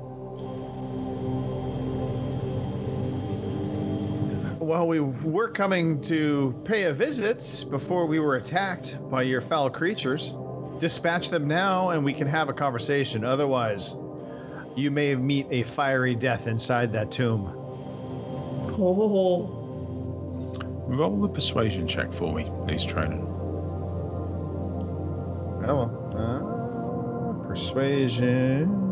Well, 4.58 4.86
we 4.86 5.00
were 5.00 5.48
coming 5.48 6.00
to 6.02 6.54
pay 6.64 6.84
a 6.84 6.92
visit 6.92 7.64
before 7.70 8.06
we 8.06 8.20
were 8.20 8.36
attacked 8.36 8.98
by 9.10 9.22
your 9.22 9.40
foul 9.40 9.70
creatures. 9.70 10.34
Dispatch 10.78 11.30
them 11.30 11.48
now, 11.48 11.90
and 11.90 12.04
we 12.04 12.12
can 12.14 12.26
have 12.28 12.48
a 12.48 12.52
conversation. 12.52 13.24
Otherwise, 13.24 13.96
you 14.80 14.90
may 14.90 15.14
meet 15.14 15.46
a 15.50 15.62
fiery 15.62 16.14
death 16.14 16.46
inside 16.46 16.92
that 16.94 17.10
tomb. 17.10 17.44
Ho. 18.76 19.56
Roll 20.86 21.20
the 21.20 21.28
persuasion 21.28 21.86
check 21.86 22.12
for 22.12 22.34
me, 22.34 22.50
please, 22.66 22.84
Traden. 22.86 23.20
Hello. 25.64 25.84
Uh, 26.16 27.46
persuasion. 27.46 28.88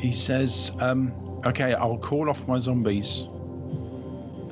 He 0.00 0.12
says, 0.12 0.72
um, 0.80 1.12
"Okay, 1.46 1.74
I'll 1.74 1.98
call 1.98 2.28
off 2.30 2.48
my 2.48 2.58
zombies, 2.58 3.28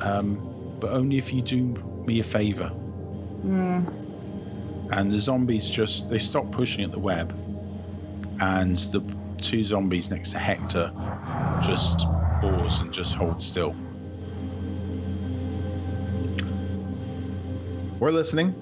um, 0.00 0.47
but 0.80 0.90
only 0.90 1.18
if 1.18 1.32
you 1.32 1.42
do 1.42 1.62
me 2.06 2.20
a 2.20 2.24
favor. 2.24 2.70
Mm. 3.44 3.94
And 4.90 5.12
the 5.12 5.18
zombies 5.18 5.70
just 5.70 6.08
they 6.08 6.18
stop 6.18 6.50
pushing 6.50 6.84
at 6.84 6.92
the 6.92 6.98
web, 6.98 7.32
and 8.40 8.76
the 8.76 9.02
two 9.40 9.64
zombies 9.64 10.10
next 10.10 10.32
to 10.32 10.38
Hector 10.38 10.92
just 11.64 11.98
pause 12.40 12.80
and 12.80 12.92
just 12.92 13.14
hold 13.14 13.42
still. 13.42 13.74
We're 18.00 18.12
listening. 18.12 18.54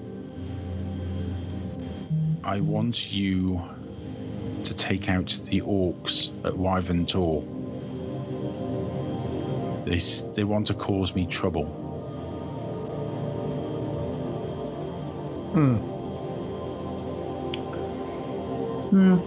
I 2.43 2.59
want 2.61 3.11
you 3.13 3.61
to 4.63 4.73
take 4.73 5.09
out 5.09 5.39
the 5.49 5.61
orcs 5.61 6.31
at 6.45 6.57
Wyvern 6.57 7.05
Tor. 7.05 7.43
They, 9.85 9.99
they 10.33 10.43
want 10.43 10.67
to 10.67 10.73
cause 10.73 11.13
me 11.13 11.25
trouble. 11.27 11.86
Hmm. 15.53 15.75
Hmm. 18.89 19.17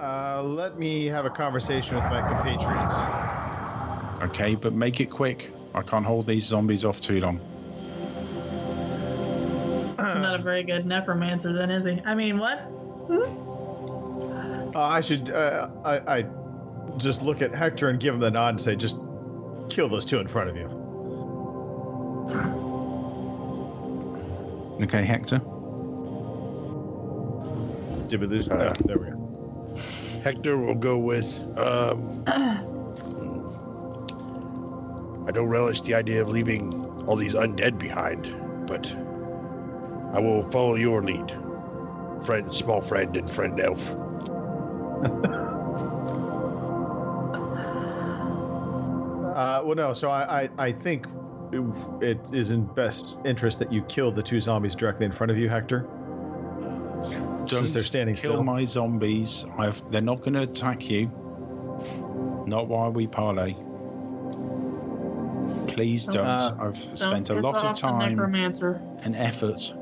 Uh, 0.00 0.42
let 0.42 0.78
me 0.78 1.06
have 1.06 1.24
a 1.24 1.30
conversation 1.30 1.96
with 1.96 2.04
my 2.04 2.20
compatriots. 2.20 2.94
Okay, 4.30 4.54
but 4.54 4.72
make 4.72 5.00
it 5.00 5.10
quick. 5.10 5.50
I 5.74 5.82
can't 5.82 6.04
hold 6.06 6.26
these 6.26 6.44
zombies 6.44 6.84
off 6.84 7.00
too 7.00 7.20
long. 7.20 7.40
Not 9.98 10.34
a 10.34 10.42
very 10.42 10.62
good 10.62 10.86
necromancer, 10.86 11.52
then, 11.52 11.70
is 11.70 11.84
he? 11.84 12.00
I 12.04 12.14
mean, 12.14 12.38
what? 12.38 12.60
Uh, 14.74 14.80
I 14.80 15.00
should. 15.00 15.30
Uh, 15.30 15.68
I, 15.84 16.18
I 16.18 16.26
just 16.96 17.22
look 17.22 17.42
at 17.42 17.54
Hector 17.54 17.88
and 17.88 17.98
give 17.98 18.14
him 18.14 18.20
the 18.20 18.30
nod 18.30 18.50
and 18.50 18.60
say, 18.60 18.76
"Just 18.76 18.96
kill 19.68 19.88
those 19.88 20.04
two 20.04 20.18
in 20.18 20.28
front 20.28 20.50
of 20.50 20.56
you." 20.56 20.77
Okay, 24.80 25.02
Hector. 25.02 25.38
Did 28.08 28.20
we 28.20 28.26
lose? 28.26 28.48
Uh, 28.48 28.74
oh, 28.78 28.82
there 28.86 28.98
we 28.98 29.10
go. 29.10 29.76
Hector 30.22 30.56
will 30.56 30.74
go 30.74 30.98
with. 30.98 31.38
Um, 31.58 32.22
I 35.26 35.30
don't 35.32 35.48
relish 35.48 35.80
the 35.82 35.94
idea 35.94 36.22
of 36.22 36.28
leaving 36.28 36.86
all 37.06 37.16
these 37.16 37.34
undead 37.34 37.78
behind, 37.78 38.32
but 38.66 38.86
I 40.14 40.20
will 40.20 40.48
follow 40.50 40.76
your 40.76 41.02
lead, 41.02 41.30
friend, 42.24 42.52
small 42.52 42.80
friend, 42.80 43.16
and 43.16 43.30
friend 43.30 43.60
elf. 43.60 43.84
Uh, 49.38 49.62
well, 49.64 49.76
no. 49.76 49.94
So 49.94 50.10
I, 50.10 50.42
I, 50.42 50.48
I 50.58 50.72
think 50.72 51.06
it 51.52 52.18
is 52.32 52.50
in 52.50 52.64
best 52.64 53.18
interest 53.24 53.58
that 53.58 53.72
you 53.72 53.82
kill 53.82 54.10
the 54.10 54.22
two 54.22 54.40
zombies 54.40 54.74
directly 54.74 55.06
in 55.06 55.12
front 55.12 55.30
of 55.30 55.38
you, 55.38 55.48
Hector. 55.48 55.88
Since 57.46 57.72
they're 57.72 57.82
standing 57.82 58.14
kill 58.16 58.32
still. 58.32 58.42
my 58.42 58.64
zombies. 58.64 59.46
I've, 59.56 59.82
they're 59.90 60.00
not 60.00 60.20
going 60.20 60.34
to 60.34 60.42
attack 60.42 60.88
you. 60.90 61.06
Not 62.46 62.68
while 62.68 62.90
we 62.90 63.06
parley. 63.06 63.56
Please 65.72 66.06
don't. 66.06 66.26
Uh, 66.26 66.56
I've 66.60 66.74
Don't 66.84 66.96
spent 66.96 67.30
a 67.30 67.34
lot 67.34 67.56
of 67.64 67.76
time 67.76 68.18
and 69.02 69.16
effort. 69.16 69.74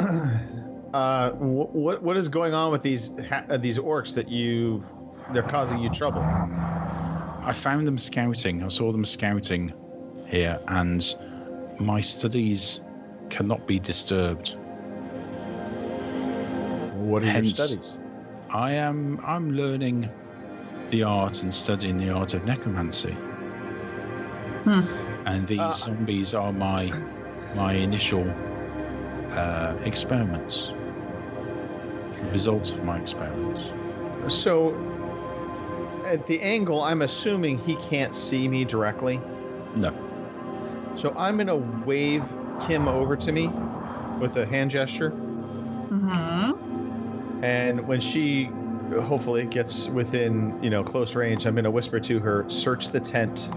Uh, 0.92 1.30
wh- 1.34 1.72
what 1.72 2.02
what 2.02 2.16
is 2.16 2.28
going 2.28 2.52
on 2.52 2.72
with 2.72 2.82
these 2.82 3.10
ha- 3.28 3.44
uh, 3.48 3.56
these 3.56 3.78
orcs 3.78 4.12
that 4.12 4.28
you 4.28 4.84
they're 5.32 5.44
causing 5.44 5.78
you 5.78 5.88
trouble? 5.88 6.20
I 6.20 7.52
found 7.54 7.86
them 7.86 7.96
scouting. 7.96 8.64
I 8.64 8.66
saw 8.66 8.90
them 8.90 9.04
scouting 9.04 9.72
here, 10.30 10.58
and 10.68 11.16
my 11.78 12.00
studies 12.00 12.80
cannot 13.28 13.66
be 13.66 13.78
disturbed. 13.78 14.56
What 16.96 17.22
are 17.22 17.42
your 17.42 17.54
studies? 17.54 17.98
I 18.50 18.72
am 18.72 19.20
I'm 19.24 19.50
learning 19.52 20.08
the 20.88 21.02
art 21.04 21.42
and 21.42 21.54
studying 21.54 21.98
the 21.98 22.10
art 22.10 22.34
of 22.34 22.44
necromancy. 22.44 23.12
Hmm. 24.64 24.80
And 25.26 25.46
these 25.46 25.60
Uh, 25.60 25.72
zombies 25.72 26.34
are 26.34 26.52
my 26.52 26.92
my 27.54 27.72
initial 27.72 28.24
uh, 29.32 29.74
experiments. 29.84 30.72
The 32.22 32.30
results 32.32 32.72
of 32.72 32.84
my 32.84 32.98
experiments. 32.98 33.64
So, 34.28 34.74
at 36.04 36.26
the 36.26 36.40
angle, 36.42 36.82
I'm 36.82 37.02
assuming 37.02 37.58
he 37.58 37.76
can't 37.76 38.14
see 38.14 38.48
me 38.48 38.64
directly. 38.64 39.20
No. 39.76 39.92
So 41.00 41.14
I'm 41.16 41.38
gonna 41.38 41.56
wave 41.56 42.24
Kim 42.60 42.86
over 42.86 43.16
to 43.16 43.32
me 43.32 43.46
with 44.18 44.36
a 44.36 44.44
hand 44.44 44.70
gesture, 44.70 45.10
Mm-hmm. 45.10 47.42
and 47.42 47.88
when 47.88 48.02
she 48.02 48.50
hopefully 49.04 49.46
gets 49.46 49.88
within 49.88 50.62
you 50.62 50.68
know 50.68 50.84
close 50.84 51.14
range, 51.14 51.46
I'm 51.46 51.54
gonna 51.54 51.70
whisper 51.70 52.00
to 52.00 52.18
her, 52.18 52.44
"Search 52.50 52.90
the 52.90 53.00
tent." 53.00 53.48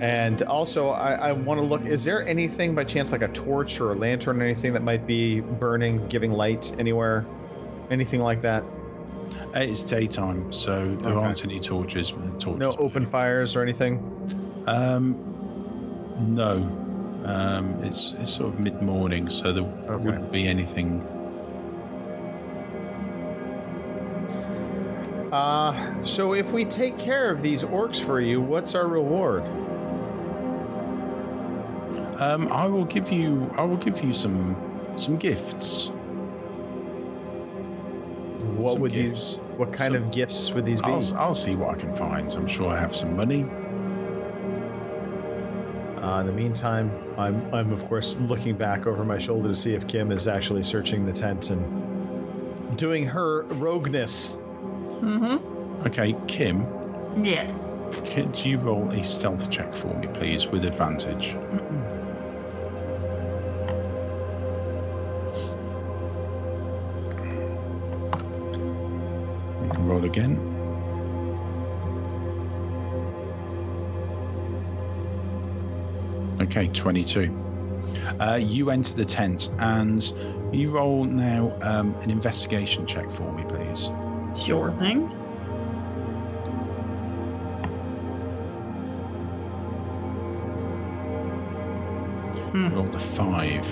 And 0.00 0.40
also, 0.44 0.90
I, 0.90 1.14
I 1.14 1.32
want 1.32 1.58
to 1.60 1.66
look. 1.66 1.84
Is 1.84 2.04
there 2.04 2.24
anything 2.26 2.76
by 2.76 2.84
chance, 2.84 3.10
like 3.10 3.22
a 3.22 3.28
torch 3.28 3.80
or 3.80 3.90
a 3.92 3.96
lantern 3.96 4.40
or 4.40 4.44
anything 4.44 4.72
that 4.74 4.84
might 4.84 5.04
be 5.04 5.40
burning, 5.40 6.06
giving 6.06 6.30
light 6.30 6.72
anywhere? 6.78 7.26
Anything 7.90 8.20
like 8.20 8.42
that? 8.42 8.64
Uh, 9.54 9.60
It's 9.60 9.82
daytime, 9.82 10.52
so 10.52 10.96
there 11.02 11.12
Okay. 11.12 11.26
aren't 11.26 11.44
any 11.44 11.58
torches. 11.58 12.12
torches. 12.38 12.58
No 12.58 12.74
open 12.78 13.04
fires 13.04 13.56
or 13.56 13.62
anything? 13.62 14.00
Um, 14.66 15.16
no. 16.20 16.68
Um, 17.24 17.76
it's 17.82 18.14
it's 18.20 18.32
sort 18.32 18.54
of 18.54 18.60
mid 18.60 18.80
morning, 18.80 19.28
so 19.28 19.52
there 19.52 19.64
Okay. 19.64 20.04
wouldn't 20.04 20.30
be 20.30 20.46
anything. 20.46 21.02
Uh, 25.32 26.04
so 26.04 26.32
if 26.34 26.50
we 26.52 26.64
take 26.64 26.98
care 26.98 27.30
of 27.30 27.42
these 27.42 27.62
orcs 27.62 28.04
for 28.04 28.20
you, 28.20 28.40
what's 28.40 28.74
our 28.74 28.86
reward? 28.88 29.44
Um, 32.18 32.48
I 32.50 32.66
will 32.66 32.84
give 32.84 33.10
you 33.10 33.50
I 33.56 33.62
will 33.64 33.76
give 33.76 34.02
you 34.02 34.12
some 34.12 34.56
some 34.96 35.16
gifts. 35.16 35.90
What 38.60 38.78
would 38.80 38.92
gifts. 38.92 39.36
these? 39.36 39.44
What 39.56 39.72
kind 39.72 39.94
Some- 39.94 40.02
of 40.04 40.10
gifts 40.10 40.50
would 40.52 40.64
these 40.64 40.80
be? 40.80 40.86
I'll 40.86 41.02
I'll 41.18 41.34
see 41.34 41.54
what 41.56 41.76
I 41.76 41.80
can 41.80 41.94
find. 41.94 42.32
I'm 42.32 42.46
sure 42.46 42.68
I 42.70 42.78
have 42.78 42.94
some 42.94 43.16
money. 43.16 43.44
Uh, 46.02 46.20
in 46.20 46.26
the 46.26 46.32
meantime, 46.32 46.90
I'm 47.18 47.52
I'm 47.54 47.72
of 47.72 47.84
course 47.88 48.16
looking 48.20 48.56
back 48.56 48.86
over 48.86 49.04
my 49.04 49.18
shoulder 49.18 49.48
to 49.50 49.56
see 49.56 49.74
if 49.74 49.86
Kim 49.86 50.10
is 50.12 50.26
actually 50.26 50.62
searching 50.62 51.04
the 51.04 51.12
tent 51.12 51.50
and 51.50 52.76
doing 52.76 53.04
her 53.06 53.42
rogueness. 53.54 54.36
Mm-hmm. 55.00 55.86
Okay, 55.86 56.14
Kim, 56.26 56.66
Yes. 57.22 57.52
could 58.12 58.38
you 58.44 58.58
roll 58.58 58.90
a 58.90 59.02
stealth 59.02 59.50
check 59.50 59.74
for 59.74 59.94
me, 59.98 60.06
please, 60.08 60.46
with 60.46 60.64
advantage? 60.64 61.28
You 61.32 61.79
again. 70.10 70.36
Okay, 76.42 76.66
22. 76.68 77.32
Uh, 78.18 78.38
you 78.42 78.70
enter 78.70 78.94
the 78.94 79.04
tent 79.04 79.50
and 79.58 80.12
you 80.52 80.70
roll 80.70 81.04
now 81.04 81.56
um, 81.62 81.94
an 82.02 82.10
investigation 82.10 82.86
check 82.86 83.08
for 83.10 83.32
me, 83.32 83.44
please. 83.48 83.88
Sure 84.44 84.74
thing. 84.80 85.06
Hmm. 92.50 92.74
rolled 92.74 92.96
a 92.96 92.98
five. 92.98 93.64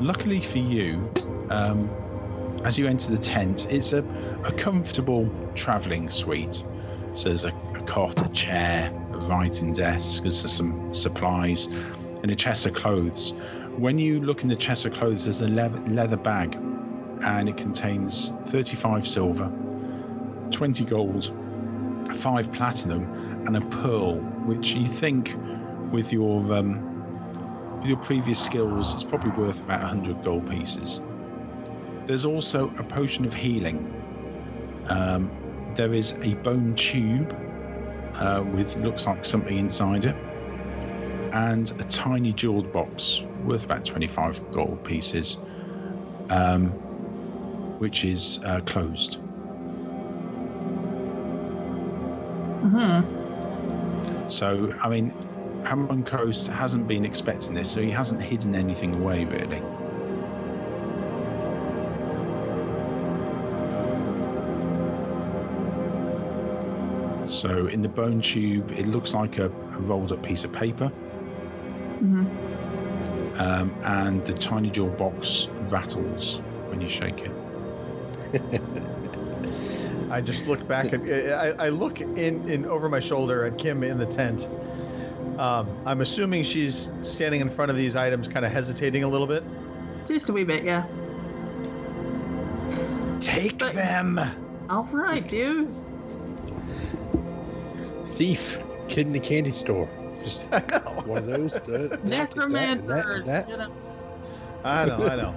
Luckily 0.00 0.40
for 0.40 0.58
you, 0.58 1.10
um, 1.50 1.90
as 2.64 2.78
you 2.78 2.86
enter 2.86 3.10
the 3.10 3.18
tent, 3.18 3.66
it's 3.70 3.92
a, 3.92 4.04
a 4.44 4.52
comfortable 4.52 5.30
travelling 5.54 6.10
suite. 6.10 6.64
So 7.14 7.28
there's 7.28 7.44
a, 7.44 7.52
a 7.74 7.82
cot, 7.82 8.24
a 8.24 8.28
chair, 8.30 8.92
a 9.12 9.18
writing 9.18 9.72
desk, 9.72 10.22
there's 10.22 10.50
some 10.50 10.94
supplies, 10.94 11.66
and 12.22 12.30
a 12.30 12.34
chest 12.34 12.66
of 12.66 12.74
clothes. 12.74 13.32
When 13.76 13.98
you 13.98 14.20
look 14.20 14.42
in 14.42 14.48
the 14.48 14.56
chest 14.56 14.84
of 14.84 14.92
clothes, 14.92 15.24
there's 15.24 15.40
a 15.40 15.48
leather, 15.48 15.78
leather 15.88 16.16
bag, 16.16 16.56
and 17.24 17.48
it 17.48 17.56
contains 17.56 18.32
35 18.46 19.06
silver, 19.06 19.50
20 20.50 20.84
gold, 20.84 21.32
5 22.16 22.52
platinum, 22.52 23.02
and 23.46 23.56
a 23.56 23.60
pearl, 23.60 24.16
which 24.46 24.74
you 24.74 24.88
think, 24.88 25.34
with 25.92 26.12
your 26.12 26.52
um, 26.52 26.84
with 27.78 27.86
your 27.86 27.96
previous 27.98 28.44
skills, 28.44 28.94
it's 28.94 29.04
probably 29.04 29.30
worth 29.30 29.60
about 29.60 29.80
100 29.80 30.22
gold 30.22 30.50
pieces. 30.50 31.00
There's 32.08 32.24
also 32.24 32.72
a 32.78 32.82
potion 32.82 33.26
of 33.26 33.34
healing. 33.34 33.76
Um, 34.88 35.30
there 35.76 35.92
is 35.92 36.12
a 36.22 36.32
bone 36.36 36.74
tube 36.74 37.36
uh, 38.14 38.42
with 38.50 38.74
looks 38.76 39.06
like 39.06 39.26
something 39.26 39.58
inside 39.58 40.06
it, 40.06 40.16
and 41.34 41.70
a 41.78 41.84
tiny 41.84 42.32
jeweled 42.32 42.72
box 42.72 43.22
worth 43.44 43.62
about 43.62 43.84
25 43.84 44.52
gold 44.52 44.82
pieces, 44.84 45.36
um, 46.30 46.68
which 47.78 48.06
is 48.06 48.40
uh, 48.42 48.62
closed. 48.62 49.16
Hmm. 52.70 53.02
So, 54.30 54.72
I 54.82 54.88
mean, 54.88 55.12
Hamun 55.64 56.06
Kost 56.06 56.46
hasn't 56.46 56.88
been 56.88 57.04
expecting 57.04 57.52
this, 57.52 57.70
so 57.70 57.82
he 57.82 57.90
hasn't 57.90 58.22
hidden 58.22 58.54
anything 58.54 58.94
away, 58.94 59.26
really. 59.26 59.62
So, 67.38 67.68
in 67.68 67.82
the 67.82 67.88
bone 67.88 68.20
tube, 68.20 68.72
it 68.72 68.86
looks 68.86 69.14
like 69.14 69.38
a, 69.38 69.44
a 69.46 69.78
rolled 69.78 70.10
up 70.10 70.22
piece 70.24 70.42
of 70.42 70.52
paper, 70.52 70.88
hmm 70.88 72.26
um, 73.38 73.72
and 73.84 74.24
the 74.26 74.32
tiny 74.32 74.68
jewel 74.68 74.90
box 74.90 75.46
rattles 75.70 76.40
when 76.66 76.80
you 76.80 76.88
shake 76.88 77.20
it. 77.20 77.30
I 80.10 80.20
just 80.20 80.48
look 80.48 80.66
back 80.66 80.92
at. 80.92 81.00
I, 81.02 81.66
I 81.66 81.68
look 81.68 82.00
in, 82.00 82.48
in 82.48 82.64
over 82.66 82.88
my 82.88 82.98
shoulder 82.98 83.44
at 83.44 83.56
Kim 83.56 83.84
in 83.84 83.98
the 83.98 84.06
tent. 84.06 84.48
Um, 85.38 85.68
I'm 85.86 86.00
assuming 86.00 86.42
she's 86.42 86.90
standing 87.02 87.40
in 87.40 87.48
front 87.50 87.70
of 87.70 87.76
these 87.76 87.94
items, 87.94 88.26
kind 88.26 88.44
of 88.44 88.50
hesitating 88.50 89.04
a 89.04 89.08
little 89.08 89.28
bit. 89.28 89.44
Just 90.08 90.28
a 90.28 90.32
wee 90.32 90.42
bit, 90.42 90.64
yeah. 90.64 90.84
Take 93.20 93.58
But- 93.58 93.74
them. 93.74 94.18
All 94.68 94.88
right, 94.92 95.26
dude. 95.28 95.68
Thief, 98.18 98.58
kid 98.88 99.06
in 99.06 99.12
the 99.12 99.20
candy 99.20 99.52
store. 99.52 99.88
Just 100.14 100.48
I 100.52 100.58
know. 100.72 101.02
one 101.06 101.18
of 101.18 101.26
those. 101.26 101.52
That, 101.52 101.66
that, 101.66 101.90
that, 101.90 102.04
Necromancer. 102.04 102.86
that, 102.88 103.24
that, 103.24 103.46
Get 103.46 103.60
up. 103.60 103.72
I 104.64 104.84
know. 104.86 105.06
I 105.06 105.14
know. 105.14 105.34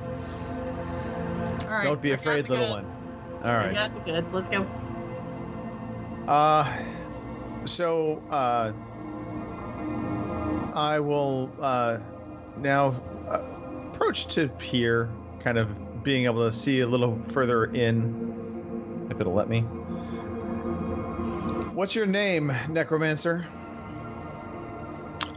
All 1.62 1.70
right, 1.70 1.84
Don't 1.84 2.02
be 2.02 2.14
afraid, 2.14 2.50
little 2.50 2.66
goods. 2.76 2.88
one. 2.88 3.44
All 3.44 3.56
right. 3.56 3.70
I 3.70 3.74
got 3.74 3.94
the 3.94 4.00
goods. 4.12 4.34
Let's 4.34 4.50
go. 4.50 4.64
Uh, 6.28 6.84
so 7.66 8.24
uh, 8.32 8.74
I 10.74 11.00
will 11.00 11.52
uh, 11.62 12.00
now 12.58 12.96
uh, 13.30 13.44
approach 13.94 14.26
to 14.34 14.50
here, 14.60 15.08
kind 15.40 15.60
of 15.60 16.04
being 16.04 16.26
able 16.26 16.50
to 16.50 16.58
see 16.58 16.80
a 16.80 16.88
little 16.88 17.22
further 17.28 17.66
in, 17.66 19.08
if 19.12 19.22
it'll 19.22 19.34
let 19.34 19.50
me. 19.50 19.64
What's 21.74 21.96
your 21.96 22.06
name, 22.06 22.54
Necromancer? 22.70 23.46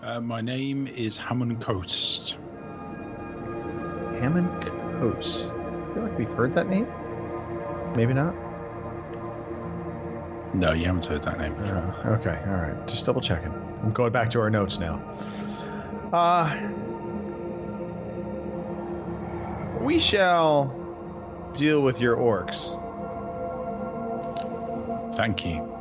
Uh, 0.02 0.20
my 0.20 0.40
name 0.40 0.88
is 0.88 1.16
Hammond 1.16 1.60
Coast. 1.60 2.38
Hammond 4.18 4.50
Coast. 4.98 5.52
I 5.52 5.94
feel 5.94 6.02
like 6.02 6.18
we've 6.18 6.32
heard 6.32 6.56
that 6.56 6.68
name. 6.68 6.88
Maybe 7.94 8.14
not. 8.14 8.34
No, 10.54 10.72
you 10.72 10.86
haven't 10.86 11.06
heard 11.06 11.22
that 11.22 11.38
name 11.38 11.54
before. 11.54 11.76
Uh, 11.76 12.18
okay, 12.18 12.42
all 12.48 12.56
right. 12.56 12.88
Just 12.88 13.06
double 13.06 13.20
checking. 13.20 13.52
I'm 13.84 13.92
going 13.92 14.10
back 14.10 14.28
to 14.30 14.40
our 14.40 14.50
notes 14.50 14.80
now. 14.80 14.96
Uh, 16.12 16.52
we 19.80 20.00
shall 20.00 20.66
deal 21.54 21.80
with 21.80 22.00
your 22.00 22.16
orcs. 22.16 22.80
Thank 25.14 25.46
you. 25.46 25.73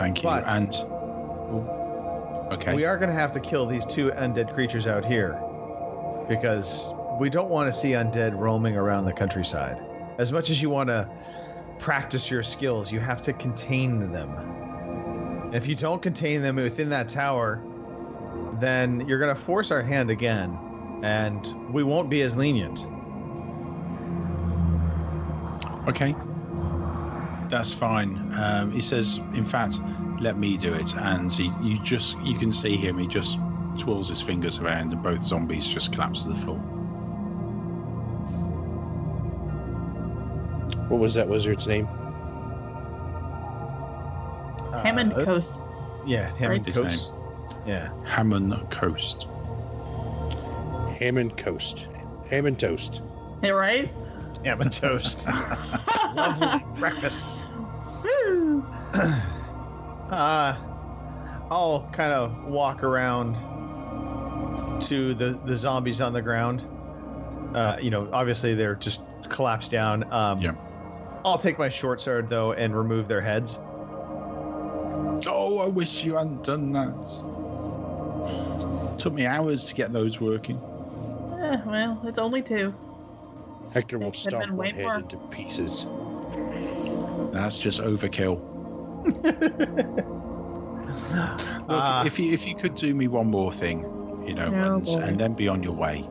Thank 0.00 0.22
you. 0.22 0.30
But- 0.30 0.50
and. 0.50 0.74
Oh, 0.74 2.48
okay. 2.52 2.74
We 2.74 2.86
are 2.86 2.96
going 2.96 3.10
to 3.10 3.14
have 3.14 3.32
to 3.32 3.40
kill 3.40 3.66
these 3.66 3.84
two 3.84 4.10
undead 4.12 4.52
creatures 4.54 4.86
out 4.86 5.04
here 5.04 5.38
because 6.26 6.92
we 7.20 7.28
don't 7.28 7.50
want 7.50 7.72
to 7.72 7.78
see 7.78 7.90
undead 7.90 8.36
roaming 8.36 8.76
around 8.76 9.04
the 9.04 9.12
countryside. 9.12 9.76
As 10.18 10.32
much 10.32 10.48
as 10.48 10.62
you 10.62 10.70
want 10.70 10.88
to 10.88 11.08
practice 11.78 12.30
your 12.30 12.42
skills, 12.42 12.90
you 12.90 12.98
have 12.98 13.20
to 13.22 13.34
contain 13.34 14.10
them. 14.10 14.30
And 15.44 15.54
if 15.54 15.66
you 15.66 15.74
don't 15.74 16.00
contain 16.00 16.40
them 16.40 16.56
within 16.56 16.88
that 16.90 17.10
tower, 17.10 17.62
then 18.58 19.06
you're 19.06 19.18
going 19.18 19.34
to 19.34 19.42
force 19.42 19.70
our 19.70 19.82
hand 19.82 20.10
again, 20.10 20.56
and 21.02 21.72
we 21.72 21.82
won't 21.82 22.08
be 22.08 22.22
as 22.22 22.36
lenient. 22.38 22.86
Okay. 25.88 26.14
That's 27.50 27.74
fine. 27.74 28.32
Um, 28.36 28.70
he 28.70 28.80
says, 28.80 29.18
in 29.34 29.44
fact, 29.44 29.78
let 30.20 30.38
me 30.38 30.56
do 30.56 30.72
it. 30.72 30.94
And 30.94 31.32
he, 31.32 31.52
you 31.62 31.78
just, 31.82 32.16
you 32.20 32.38
can 32.38 32.52
see 32.52 32.76
him. 32.76 32.98
He 32.98 33.06
just 33.06 33.38
twirls 33.78 34.08
his 34.08 34.22
fingers 34.22 34.58
around, 34.60 34.92
and 34.92 35.02
both 35.02 35.22
zombies 35.22 35.66
just 35.66 35.92
collapse 35.92 36.22
to 36.24 36.30
the 36.30 36.36
floor. 36.36 36.60
what 40.90 40.98
was 40.98 41.14
that 41.14 41.28
wizard's 41.28 41.68
name? 41.68 41.86
Hammond 44.82 45.12
Uh, 45.12 45.24
Coast. 45.24 45.54
Yeah, 46.04 46.34
Hammond 46.36 46.66
His 46.66 46.76
Coast. 46.76 47.16
Yeah. 47.64 47.90
Hammond 48.04 48.54
Coast. 48.70 49.28
Hammond 50.98 51.36
Coast. 51.36 51.86
Hammond 52.28 52.58
Toast. 52.58 53.02
Yeah, 53.42 53.50
right? 53.50 53.88
Hammond 54.44 54.72
Toast. 54.72 55.26
Lovely 56.14 56.64
breakfast. 56.78 57.36
Woo! 58.02 58.64
Uh, 60.10 60.56
I'll 61.50 61.88
kind 61.92 62.12
of 62.12 62.44
walk 62.46 62.82
around 62.82 63.34
to 64.82 65.14
the, 65.14 65.38
the 65.44 65.54
zombies 65.56 66.00
on 66.00 66.12
the 66.12 66.22
ground. 66.22 66.66
Uh, 67.54 67.76
you 67.80 67.90
know, 67.90 68.08
obviously 68.12 68.54
they're 68.54 68.74
just 68.76 69.02
collapsed 69.28 69.70
down. 69.70 70.10
Um, 70.12 70.38
Yeah. 70.38 70.54
I'll 71.24 71.38
take 71.38 71.58
my 71.58 71.68
short 71.68 72.00
sword 72.00 72.28
though 72.30 72.52
and 72.52 72.74
remove 72.74 73.06
their 73.08 73.20
heads. 73.20 73.58
Oh, 75.26 75.58
I 75.62 75.66
wish 75.66 76.02
you 76.02 76.14
hadn't 76.14 76.44
done 76.44 76.72
that. 76.72 76.96
Took 78.98 79.12
me 79.12 79.26
hours 79.26 79.66
to 79.66 79.74
get 79.74 79.92
those 79.92 80.18
working. 80.20 80.56
Eh, 80.56 81.58
well, 81.66 82.00
it's 82.04 82.18
only 82.18 82.42
two. 82.42 82.72
Hector 83.72 83.98
will 83.98 84.08
It 84.08 84.14
could've 84.24 84.40
stomp 84.40 84.44
been 84.46 84.56
one 84.56 84.66
way 84.66 84.72
head 84.72 84.84
more. 84.84 84.96
into 84.96 85.16
pieces. 85.30 85.86
That's 87.32 87.58
just 87.58 87.80
overkill. 87.80 88.40
Look, 91.68 91.68
Uh, 91.68 92.02
if 92.06 92.18
you 92.18 92.32
if 92.32 92.46
you 92.46 92.54
could 92.56 92.74
do 92.74 92.94
me 92.94 93.06
one 93.08 93.28
more 93.28 93.52
thing, 93.52 93.80
you 94.26 94.34
know, 94.34 94.46
Oh, 94.46 94.52
and, 94.76 94.88
and 94.88 95.20
then 95.20 95.34
be 95.34 95.46
on 95.48 95.62
your 95.62 95.72
way. 95.74 96.04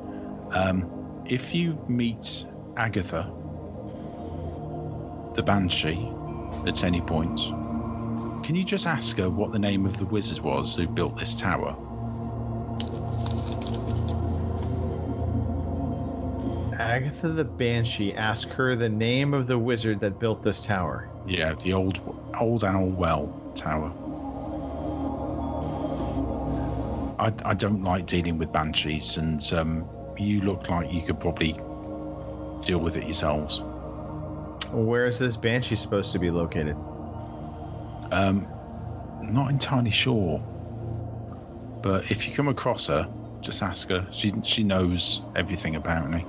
Um, 0.51 0.89
if 1.25 1.53
you 1.53 1.77
meet 1.87 2.45
Agatha, 2.77 3.29
the 5.33 5.43
Banshee, 5.43 6.09
at 6.65 6.83
any 6.83 7.01
point, 7.01 7.39
can 8.45 8.55
you 8.55 8.63
just 8.63 8.87
ask 8.87 9.17
her 9.17 9.29
what 9.29 9.51
the 9.51 9.59
name 9.59 9.85
of 9.85 9.97
the 9.97 10.05
wizard 10.05 10.39
was 10.39 10.75
who 10.75 10.87
built 10.87 11.17
this 11.17 11.35
tower? 11.35 11.75
Agatha 16.89 17.27
the 17.27 17.43
Banshee, 17.43 18.15
ask 18.15 18.49
her 18.49 18.75
the 18.75 18.89
name 18.89 19.35
of 19.35 19.45
the 19.45 19.59
wizard 19.59 19.99
that 19.99 20.19
built 20.19 20.41
this 20.41 20.59
tower. 20.59 21.07
Yeah, 21.27 21.53
the 21.53 21.71
old 21.71 22.01
old 22.39 22.63
Owl 22.63 22.87
Well 22.87 23.27
Tower. 23.53 23.93
I, 27.19 27.31
I 27.45 27.53
don't 27.53 27.83
like 27.83 28.07
dealing 28.07 28.39
with 28.39 28.51
banshees, 28.51 29.17
and 29.17 29.39
um, 29.53 29.87
you 30.17 30.41
look 30.41 30.67
like 30.67 30.91
you 30.91 31.03
could 31.03 31.19
probably 31.19 31.53
deal 32.65 32.79
with 32.79 32.97
it 32.97 33.03
yourselves. 33.03 33.61
Where 34.73 35.05
is 35.05 35.19
this 35.19 35.37
Banshee 35.37 35.75
supposed 35.75 36.11
to 36.13 36.19
be 36.19 36.31
located? 36.31 36.75
Um, 38.11 38.47
not 39.21 39.51
entirely 39.51 39.91
sure, 39.91 40.39
but 41.83 42.09
if 42.09 42.27
you 42.27 42.33
come 42.33 42.47
across 42.47 42.87
her, 42.87 43.07
just 43.41 43.61
ask 43.61 43.89
her. 43.89 44.07
She 44.11 44.33
she 44.41 44.63
knows 44.63 45.21
everything 45.35 45.75
apparently. 45.75 46.25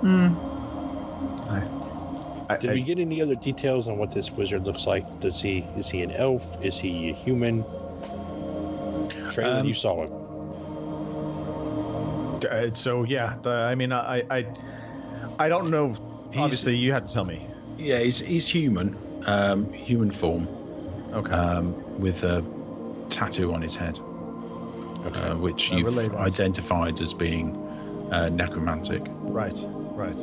Hmm. 0.00 0.34
I, 2.50 2.56
Did 2.56 2.70
I- 2.70 2.74
we 2.74 2.82
get 2.82 2.98
any 2.98 3.20
other 3.22 3.34
details 3.34 3.86
on 3.88 3.98
what 3.98 4.10
this 4.12 4.30
wizard 4.32 4.64
looks 4.64 4.86
like? 4.86 5.04
Does 5.20 5.40
he 5.40 5.58
is 5.76 5.88
he 5.88 6.02
an 6.02 6.12
elf? 6.12 6.42
Is 6.62 6.78
he 6.78 7.10
a 7.10 7.12
human? 7.14 7.64
Trailer, 9.30 9.60
Um, 9.60 9.66
you 9.66 9.74
saw 9.74 10.04
him. 10.04 10.12
Uh, 12.50 12.70
so 12.72 13.04
yeah, 13.04 13.36
uh, 13.44 13.50
I 13.50 13.74
mean, 13.74 13.92
I, 13.92 14.22
I, 14.30 14.46
I 15.38 15.48
don't 15.48 15.70
know. 15.70 15.88
He's- 16.32 16.42
Obviously, 16.44 16.76
you 16.76 16.92
had 16.92 17.06
to 17.08 17.14
tell 17.14 17.24
me. 17.24 17.46
Yeah, 17.76 18.00
he's 18.00 18.18
he's 18.20 18.48
human, 18.48 18.96
um, 19.26 19.70
human 19.72 20.10
form, 20.10 20.48
Okay. 21.12 21.32
um, 21.32 21.74
with 22.00 22.22
a 22.24 22.44
tattoo 23.08 23.52
on 23.52 23.62
his 23.62 23.76
head. 23.76 23.98
uh, 25.14 25.34
which 25.34 25.72
Uh, 25.72 25.76
you've 25.76 25.86
related. 25.86 26.14
identified 26.14 27.00
as 27.00 27.14
being 27.14 27.56
uh, 28.12 28.28
necromantic. 28.28 29.02
right. 29.22 29.56
Right. 30.00 30.16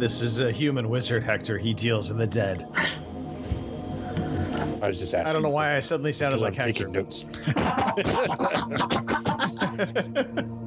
This 0.00 0.22
is 0.22 0.40
a 0.40 0.50
human 0.50 0.88
wizard, 0.88 1.22
Hector. 1.22 1.56
He 1.56 1.72
deals 1.72 2.10
in 2.10 2.18
the 2.18 2.26
dead. 2.26 2.66
I 2.74 2.88
was 4.88 4.98
just 4.98 5.14
asking. 5.14 5.28
I 5.28 5.32
don't 5.32 5.42
know 5.42 5.50
why 5.50 5.76
I 5.76 5.80
suddenly 5.80 6.12
sounded 6.12 6.40
like 6.40 6.54
I'm 6.58 6.66
Hector. 6.66 6.86
taking 6.86 6.92
notes. 6.92 7.24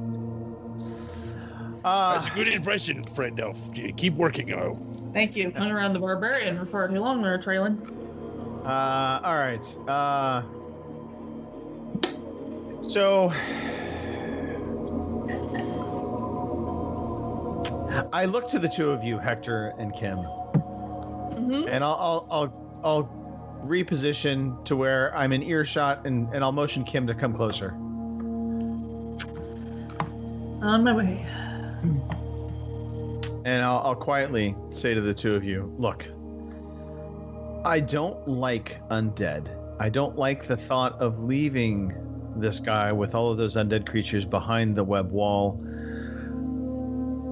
Uh, 1.84 2.14
That's 2.14 2.26
a 2.26 2.30
good 2.32 2.48
impression, 2.48 3.04
friend 3.14 3.38
elf. 3.38 3.56
Keep 3.72 4.14
working, 4.14 4.52
oh. 4.52 4.76
Thank 5.12 5.36
you. 5.36 5.52
Went 5.56 5.70
around 5.70 5.92
the 5.92 6.00
barbarian 6.00 6.58
for 6.58 6.66
far 6.66 6.88
too 6.88 6.98
long 6.98 7.22
there, 7.22 7.40
trailing. 7.40 7.76
Uh, 8.64 9.20
all 9.22 9.36
right. 9.36 9.64
Uh, 9.88 10.42
so 12.82 13.30
I 18.12 18.24
look 18.24 18.48
to 18.50 18.58
the 18.58 18.68
two 18.68 18.90
of 18.90 19.02
you, 19.04 19.18
Hector 19.18 19.74
and 19.78 19.94
Kim, 19.94 20.18
Mm-hmm. 20.18 21.68
and 21.68 21.84
I'll 21.84 21.96
I'll 22.00 22.26
I'll, 22.30 22.80
I'll 22.82 23.62
reposition 23.64 24.64
to 24.64 24.74
where 24.76 25.14
I'm 25.16 25.32
in 25.32 25.42
earshot, 25.42 26.06
and, 26.06 26.32
and 26.34 26.42
I'll 26.42 26.52
motion 26.52 26.82
Kim 26.84 27.06
to 27.06 27.14
come 27.14 27.32
closer. 27.32 27.72
On 30.62 30.82
my 30.82 30.92
way. 30.94 31.24
And 33.44 33.62
I'll, 33.62 33.78
I'll 33.78 33.94
quietly 33.94 34.56
say 34.70 34.94
to 34.94 35.00
the 35.00 35.14
two 35.14 35.34
of 35.34 35.44
you, 35.44 35.72
look, 35.78 36.06
I 37.64 37.78
don't 37.80 38.26
like 38.26 38.80
undead. 38.88 39.48
I 39.78 39.88
don't 39.88 40.16
like 40.16 40.46
the 40.48 40.56
thought 40.56 41.00
of 41.00 41.20
leaving 41.20 41.94
this 42.36 42.58
guy 42.60 42.90
with 42.92 43.14
all 43.14 43.30
of 43.30 43.36
those 43.36 43.54
undead 43.56 43.86
creatures 43.88 44.24
behind 44.24 44.74
the 44.74 44.84
web 44.84 45.10
wall. 45.12 45.60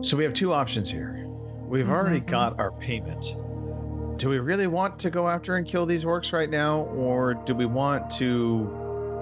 So 0.05 0.19
we 0.19 0.25
have 0.25 0.35
two 0.35 0.53
options 0.53 0.91
here. 0.91 1.27
We've 1.67 1.89
already 1.89 2.21
Mhm. 2.21 2.27
got 2.27 2.61
our 2.61 2.73
payment. 2.73 3.37
Do 4.19 4.29
we 4.29 4.39
really 4.39 4.67
want 4.67 4.99
to 4.99 5.09
go 5.11 5.29
after 5.29 5.57
and 5.57 5.67
kill 5.67 5.87
these 5.87 6.05
orcs 6.05 6.31
right 6.35 6.51
now, 6.51 6.83
or 6.95 7.33
do 7.33 7.55
we 7.55 7.65
want 7.65 8.11
to 8.13 8.69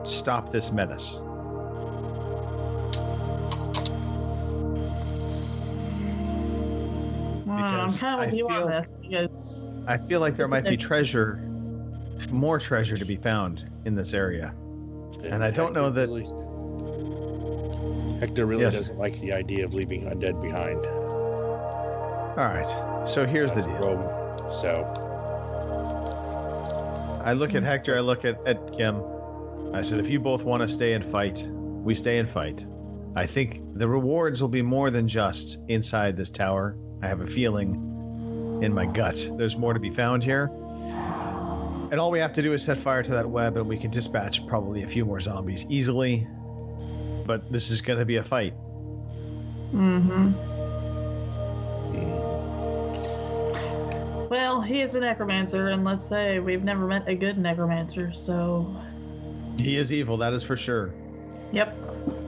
stop 0.02 0.50
this 0.50 0.72
menace? 0.72 1.22
Well, 7.46 7.56
I'm 7.58 7.92
kind 7.92 8.20
of 8.20 8.26
with 8.26 8.34
you 8.34 8.48
feel- 8.48 8.56
on 8.56 8.70
this 8.70 8.92
because 9.00 9.60
I 9.86 9.96
feel 9.98 10.20
like 10.20 10.36
there 10.36 10.48
might 10.48 10.64
be 10.64 10.76
treasure, 10.76 11.38
more 12.30 12.58
treasure 12.58 12.96
to 12.96 13.04
be 13.04 13.16
found 13.16 13.64
in 13.84 13.94
this 13.94 14.14
area. 14.14 14.54
And 15.24 15.44
I 15.44 15.50
don't 15.50 15.72
know 15.74 15.90
that- 15.90 16.08
Really, 16.08 16.26
Hector 18.22 18.46
really 18.46 18.62
Yes. 18.62 18.76
doesn't 18.76 18.98
like 18.98 19.18
the 19.18 19.32
idea 19.32 19.64
of 19.64 19.74
leaving 19.74 20.02
undead 20.02 20.40
behind. 20.40 20.78
All 20.86 22.36
right. 22.36 23.08
So 23.08 23.26
here's 23.26 23.52
the 23.52 23.62
deal. 23.62 23.74
Rome. 23.78 24.52
So 24.52 24.84
I 27.24 27.32
look 27.32 27.56
at 27.56 27.64
Hector. 27.64 27.96
I 27.96 28.00
look 28.00 28.24
at, 28.24 28.38
at 28.46 28.72
Kim. 28.76 29.02
I 29.74 29.82
said, 29.82 29.98
if 29.98 30.08
you 30.08 30.20
both 30.20 30.44
want 30.44 30.60
to 30.60 30.68
stay 30.68 30.92
and 30.92 31.04
fight, 31.04 31.44
we 31.50 31.96
stay 31.96 32.18
and 32.18 32.30
fight. 32.30 32.64
I 33.16 33.26
think 33.26 33.60
the 33.74 33.88
rewards 33.88 34.40
will 34.40 34.48
be 34.48 34.62
more 34.62 34.90
than 34.92 35.08
just 35.08 35.58
inside 35.66 36.16
this 36.16 36.30
tower. 36.30 36.76
I 37.02 37.08
have 37.08 37.22
a 37.22 37.26
feeling 37.26 38.60
in 38.62 38.72
my 38.72 38.86
gut 38.86 39.28
there's 39.36 39.56
more 39.56 39.74
to 39.74 39.80
be 39.80 39.90
found 39.90 40.22
here. 40.22 40.44
And 41.90 41.98
all 42.00 42.12
we 42.12 42.20
have 42.20 42.32
to 42.34 42.42
do 42.42 42.52
is 42.52 42.62
set 42.62 42.78
fire 42.78 43.02
to 43.02 43.10
that 43.10 43.28
web, 43.28 43.56
and 43.56 43.66
we 43.68 43.76
can 43.76 43.90
dispatch 43.90 44.46
probably 44.46 44.84
a 44.84 44.86
few 44.86 45.04
more 45.04 45.18
zombies 45.18 45.66
easily. 45.68 46.26
But 47.26 47.50
this 47.52 47.70
is 47.70 47.80
going 47.80 47.98
to 47.98 48.04
be 48.04 48.16
a 48.16 48.24
fight. 48.24 48.54
Mm-hmm. 49.72 50.32
Well, 54.28 54.60
he 54.62 54.80
is 54.80 54.94
a 54.94 55.00
necromancer, 55.00 55.68
and 55.68 55.84
let's 55.84 56.02
say 56.06 56.38
we've 56.40 56.64
never 56.64 56.86
met 56.86 57.06
a 57.06 57.14
good 57.14 57.36
necromancer, 57.38 58.12
so 58.14 58.74
He 59.58 59.76
is 59.76 59.92
evil, 59.92 60.16
that 60.18 60.32
is 60.32 60.42
for 60.42 60.56
sure. 60.56 60.92
yep. 61.52 61.78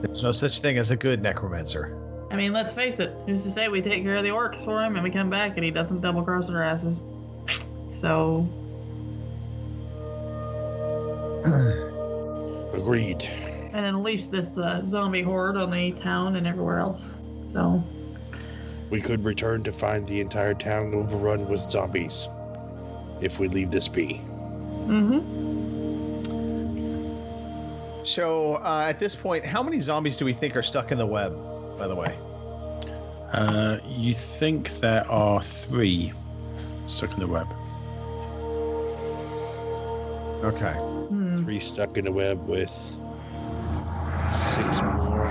There's 0.01 0.21
no 0.21 0.31
such 0.31 0.59
thing 0.61 0.77
as 0.77 0.91
a 0.91 0.95
good 0.95 1.21
necromancer. 1.21 1.97
I 2.31 2.35
mean, 2.35 2.53
let's 2.53 2.73
face 2.73 2.99
it. 2.99 3.11
Who's 3.25 3.43
to 3.43 3.51
say 3.51 3.67
we 3.69 3.81
take 3.81 4.03
care 4.03 4.15
of 4.15 4.23
the 4.23 4.29
orcs 4.29 4.63
for 4.63 4.83
him 4.83 4.95
and 4.95 5.03
we 5.03 5.09
come 5.09 5.29
back 5.29 5.55
and 5.57 5.63
he 5.63 5.71
doesn't 5.71 6.01
double 6.01 6.23
cross 6.23 6.47
our 6.49 6.61
asses? 6.63 7.01
So, 8.01 8.47
agreed. 12.73 13.23
And 13.75 13.85
unleash 13.85 14.27
this 14.27 14.57
uh, 14.57 14.81
zombie 14.85 15.21
horde 15.21 15.57
on 15.57 15.69
the 15.69 15.91
town 15.91 16.37
and 16.37 16.47
everywhere 16.47 16.79
else. 16.79 17.17
So, 17.51 17.83
We 18.89 19.01
could 19.01 19.23
return 19.25 19.63
to 19.63 19.73
find 19.73 20.07
the 20.07 20.21
entire 20.21 20.53
town 20.53 20.93
overrun 20.93 21.47
with 21.49 21.59
zombies. 21.59 22.29
If 23.21 23.39
we 23.39 23.47
leave 23.49 23.71
this 23.71 23.87
be. 23.87 24.21
mm-hmm. 24.87 25.19
So 28.03 28.55
uh, 28.55 28.85
at 28.87 28.99
this 28.99 29.15
point, 29.15 29.45
how 29.45 29.63
many 29.63 29.79
zombies 29.79 30.15
do 30.15 30.25
we 30.25 30.33
think 30.33 30.55
are 30.55 30.61
stuck 30.63 30.91
in 30.91 30.97
the 30.97 31.05
web? 31.05 31.33
By 31.77 31.87
the 31.87 31.95
way, 31.95 32.15
Uh, 33.33 33.79
you 33.87 34.13
think 34.13 34.69
there 34.79 35.05
are 35.09 35.41
three 35.41 36.13
stuck 36.85 37.13
in 37.13 37.19
the 37.19 37.27
web? 37.27 37.47
okay. 40.43 40.73
Hmm. 41.09 41.35
Three 41.37 41.59
stuck 41.59 41.97
in 41.97 42.05
the 42.05 42.11
web 42.11 42.47
with 42.47 42.71
six 44.29 44.81
more. 44.81 45.25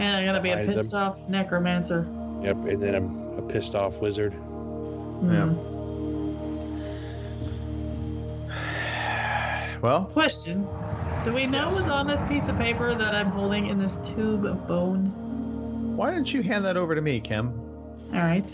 And 0.00 0.16
I'm 0.16 0.24
gonna 0.24 0.40
be 0.40 0.50
a 0.50 0.64
pissed 0.66 0.90
them. 0.90 0.98
off 1.02 1.16
necromancer. 1.28 2.06
Yep, 2.42 2.56
and 2.66 2.82
then 2.82 2.94
I'm 2.94 3.38
a 3.38 3.42
pissed 3.42 3.74
off 3.74 4.00
wizard. 4.00 4.32
Yeah. 4.32 5.46
Hmm. 5.46 5.72
Well, 9.80 10.04
Question: 10.06 10.66
Do 11.24 11.32
we 11.32 11.46
know 11.46 11.64
Yes. 11.64 11.74
what's 11.74 11.86
on 11.88 12.06
this 12.06 12.22
piece 12.28 12.48
of 12.48 12.56
paper 12.56 12.94
that 12.94 13.14
I'm 13.14 13.30
holding 13.30 13.66
in 13.66 13.78
this 13.78 13.96
tube 14.14 14.44
of 14.44 14.66
bone? 14.68 15.12
why 15.96 16.10
don't 16.10 16.32
you 16.32 16.42
hand 16.42 16.64
that 16.64 16.76
over 16.78 16.94
to 16.94 17.00
me, 17.02 17.20
Kim? 17.20 17.48
All 18.14 18.20
right. 18.20 18.48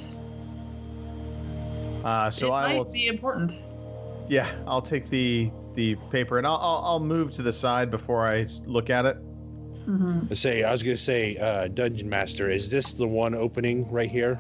Uh, 2.05 2.31
so 2.31 2.49
it 2.49 2.51
I 2.53 2.67
might 2.69 2.77
will. 2.79 2.93
be 2.93 3.07
important. 3.07 3.53
Yeah, 4.29 4.51
I'll 4.67 4.83
take 4.83 5.09
the 5.11 5.51
the 5.75 5.95
paper 6.11 6.39
and 6.39 6.47
I'll, 6.47 6.57
I'll 6.61 6.83
I'll 6.85 7.01
move 7.01 7.31
to 7.33 7.43
the 7.43 7.53
side 7.53 7.91
before 7.91 8.27
I 8.27 8.47
look 8.67 8.91
at 8.91 9.05
it. 9.07 9.17
Mm-hmm. 9.89 10.27
I 10.31 10.35
say, 10.35 10.63
I 10.65 10.71
was 10.73 10.83
gonna 10.83 10.97
say, 10.97 11.37
uh, 11.39 11.69
Dungeon 11.69 12.09
Master, 12.11 12.51
is 12.51 12.69
this 12.69 12.93
the 12.93 13.07
one 13.07 13.35
opening 13.35 13.91
right 13.91 14.11
here? 14.11 14.39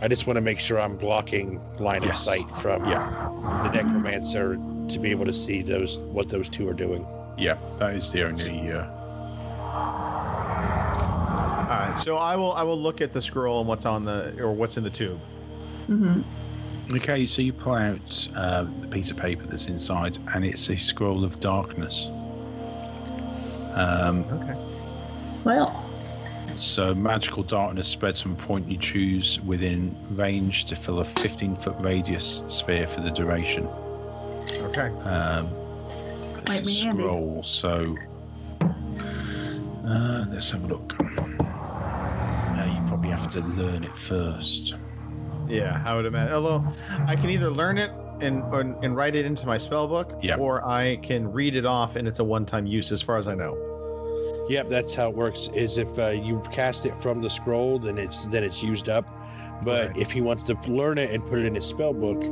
I 0.00 0.06
just 0.08 0.26
want 0.26 0.36
to 0.36 0.40
make 0.42 0.58
sure 0.58 0.78
I'm 0.80 0.96
blocking 0.96 1.60
line 1.78 2.02
of 2.04 2.14
sight 2.16 2.44
from 2.60 2.84
Yeah, 2.88 3.30
the 3.62 3.70
necromancer 3.82 4.56
to 4.88 4.98
be 4.98 5.10
able 5.10 5.24
to 5.26 5.32
see 5.32 5.62
those 5.62 5.98
what 5.98 6.28
those 6.28 6.48
two 6.50 6.68
are 6.68 6.74
doing. 6.74 7.06
yeah, 7.38 7.56
that 7.78 7.94
is 7.94 8.10
the 8.12 8.24
only. 8.26 8.70
Uh, 8.72 8.84
All 11.64 11.70
right. 11.70 11.98
So 12.04 12.16
I 12.16 12.36
will 12.36 12.52
I 12.52 12.62
will 12.62 12.78
look 12.80 13.00
at 13.00 13.12
the 13.12 13.22
scroll 13.22 13.60
and 13.60 13.68
what's 13.68 13.86
on 13.86 14.04
the 14.04 14.38
or 14.40 14.52
what's 14.52 14.76
in 14.76 14.84
the 14.84 14.90
tube. 14.90 15.20
Mm-hmm. 15.88 16.94
okay, 16.96 17.26
so 17.26 17.42
you 17.42 17.52
pull 17.52 17.74
out 17.74 18.28
uh, 18.34 18.64
the 18.80 18.88
piece 18.88 19.10
of 19.10 19.16
paper 19.18 19.44
that's 19.46 19.66
inside, 19.66 20.16
and 20.34 20.44
it's 20.44 20.68
a 20.70 20.76
scroll 20.76 21.24
of 21.24 21.38
darkness. 21.40 22.08
Um, 23.74 24.24
Okay. 24.24 24.56
Well, 25.44 25.80
So 26.58 26.94
magical 26.94 27.42
darkness 27.42 27.88
spreads 27.88 28.22
from 28.22 28.32
a 28.32 28.36
point 28.36 28.70
you 28.70 28.78
choose 28.78 29.40
within 29.40 29.94
range 30.12 30.66
to 30.66 30.76
fill 30.76 31.00
a 31.00 31.04
15 31.04 31.56
foot 31.56 31.74
radius 31.80 32.42
sphere 32.48 32.86
for 32.86 33.00
the 33.00 33.10
duration. 33.10 33.66
Okay. 34.52 34.88
Um, 35.02 35.50
Might 36.46 36.60
it's 36.60 36.72
be 36.72 36.80
a 36.80 36.84
handy. 36.84 37.02
scroll, 37.02 37.42
so 37.42 37.96
uh, 39.86 40.24
let's 40.30 40.50
have 40.50 40.64
a 40.64 40.66
look. 40.66 40.94
Uh, 41.00 42.64
you 42.66 42.80
probably 42.88 43.10
have 43.10 43.28
to 43.28 43.40
learn 43.40 43.84
it 43.84 43.96
first. 43.96 44.74
Yeah, 45.48 45.82
I 45.84 45.94
would 45.94 46.06
imagine. 46.06 46.34
Although 46.34 46.64
I 47.06 47.16
can 47.16 47.30
either 47.30 47.50
learn 47.50 47.78
it 47.78 47.90
and 48.20 48.42
or, 48.52 48.60
and 48.60 48.96
write 48.96 49.14
it 49.14 49.24
into 49.24 49.46
my 49.46 49.58
spell 49.58 49.88
book, 49.88 50.18
Yeah. 50.22 50.36
or 50.36 50.66
I 50.66 50.96
can 50.96 51.30
read 51.32 51.54
it 51.56 51.66
off 51.66 51.96
and 51.96 52.06
it's 52.08 52.18
a 52.20 52.24
one-time 52.24 52.66
use, 52.66 52.92
as 52.92 53.02
far 53.02 53.16
as 53.18 53.28
I 53.28 53.34
know. 53.34 53.56
Yep, 54.48 54.68
that's 54.68 54.94
how 54.94 55.08
it 55.10 55.16
works. 55.16 55.48
Is 55.54 55.78
if 55.78 55.98
uh, 55.98 56.08
you 56.10 56.42
cast 56.52 56.84
it 56.86 56.92
from 57.02 57.22
the 57.22 57.30
scroll, 57.30 57.78
then 57.78 57.96
it's 57.98 58.26
then 58.26 58.44
it's 58.44 58.62
used 58.62 58.88
up. 58.88 59.08
But 59.64 59.96
if 59.96 60.10
he 60.10 60.20
wants 60.20 60.42
to 60.44 60.54
learn 60.66 60.98
it 60.98 61.10
and 61.12 61.24
put 61.28 61.38
it 61.38 61.46
in 61.46 61.54
his 61.54 61.64
spell 61.64 61.94
book, 61.94 62.22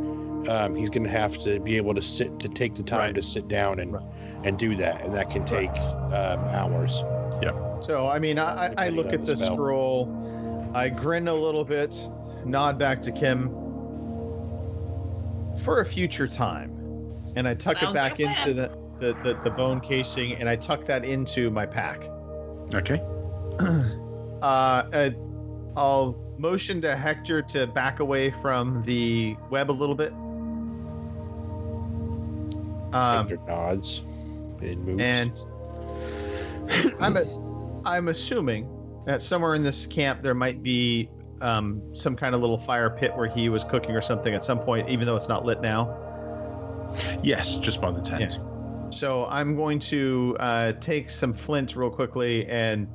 um, 0.48 0.74
he's 0.74 0.90
going 0.90 1.04
to 1.04 1.10
have 1.10 1.38
to 1.44 1.58
be 1.60 1.76
able 1.76 1.94
to 1.94 2.02
sit 2.02 2.38
to 2.40 2.48
take 2.48 2.74
the 2.74 2.82
time 2.82 2.98
Right. 3.00 3.14
to 3.14 3.22
sit 3.22 3.48
down 3.48 3.78
and 3.80 3.94
Right. 3.94 4.02
and 4.44 4.58
do 4.58 4.74
that, 4.76 5.02
and 5.04 5.14
that 5.14 5.30
can 5.30 5.44
take 5.44 5.70
um, 5.70 6.40
hours. 6.50 7.02
So 7.80 8.08
I 8.08 8.18
mean, 8.20 8.38
I, 8.38 8.66
I- 8.68 8.86
I 8.86 8.88
look 8.90 9.12
at 9.12 9.24
the 9.24 9.34
the 9.34 9.46
scroll, 9.46 10.70
I 10.74 10.88
grin 10.88 11.26
a 11.28 11.34
little 11.34 11.64
bit, 11.64 11.96
nod 12.44 12.78
back 12.78 13.00
to 13.02 13.12
Kim 13.12 13.48
for 15.62 15.80
a 15.80 15.86
future 15.86 16.26
time, 16.26 16.70
and 17.36 17.46
I 17.46 17.54
tuck 17.54 17.82
it 17.82 17.92
back 17.94 18.20
into 18.20 18.52
the, 18.52 18.68
the, 18.98 19.14
the, 19.22 19.38
the 19.42 19.50
bone 19.50 19.80
casing, 19.80 20.34
and 20.34 20.48
I 20.48 20.56
tuck 20.56 20.84
that 20.86 21.04
into 21.04 21.50
my 21.50 21.66
pack. 21.66 22.02
Okay. 22.74 23.00
uh, 23.60 24.44
uh, 24.44 25.10
I'll 25.76 26.18
motion 26.38 26.80
to 26.82 26.96
Hector 26.96 27.42
to 27.42 27.66
back 27.68 28.00
away 28.00 28.30
from 28.42 28.82
the 28.82 29.36
web 29.50 29.70
a 29.70 29.72
little 29.72 29.94
bit. 29.94 30.12
Um, 32.92 33.28
Hector 33.28 33.38
nods 33.46 34.02
and 34.60 34.84
moves. 34.84 35.02
and 35.02 36.92
I'm 37.00 37.16
a, 37.16 37.82
I'm 37.84 38.08
assuming 38.08 38.68
that 39.06 39.22
somewhere 39.22 39.54
in 39.54 39.62
this 39.62 39.86
camp 39.86 40.22
there 40.22 40.34
might 40.34 40.62
be 40.62 41.08
um, 41.42 41.82
some 41.94 42.16
kind 42.16 42.34
of 42.34 42.40
little 42.40 42.58
fire 42.58 42.88
pit 42.90 43.14
where 43.16 43.28
he 43.28 43.48
was 43.48 43.64
cooking 43.64 43.96
or 43.96 44.00
something 44.00 44.32
at 44.32 44.44
some 44.44 44.60
point, 44.60 44.88
even 44.88 45.06
though 45.06 45.16
it's 45.16 45.28
not 45.28 45.44
lit 45.44 45.60
now. 45.60 45.98
Yes, 47.22 47.56
just 47.56 47.80
by 47.80 47.90
the 47.90 48.00
tent. 48.00 48.38
So 48.90 49.26
I'm 49.26 49.56
going 49.56 49.78
to 49.80 50.36
uh, 50.38 50.72
take 50.74 51.10
some 51.10 51.32
flint 51.32 51.74
real 51.76 51.90
quickly 51.90 52.46
and 52.46 52.86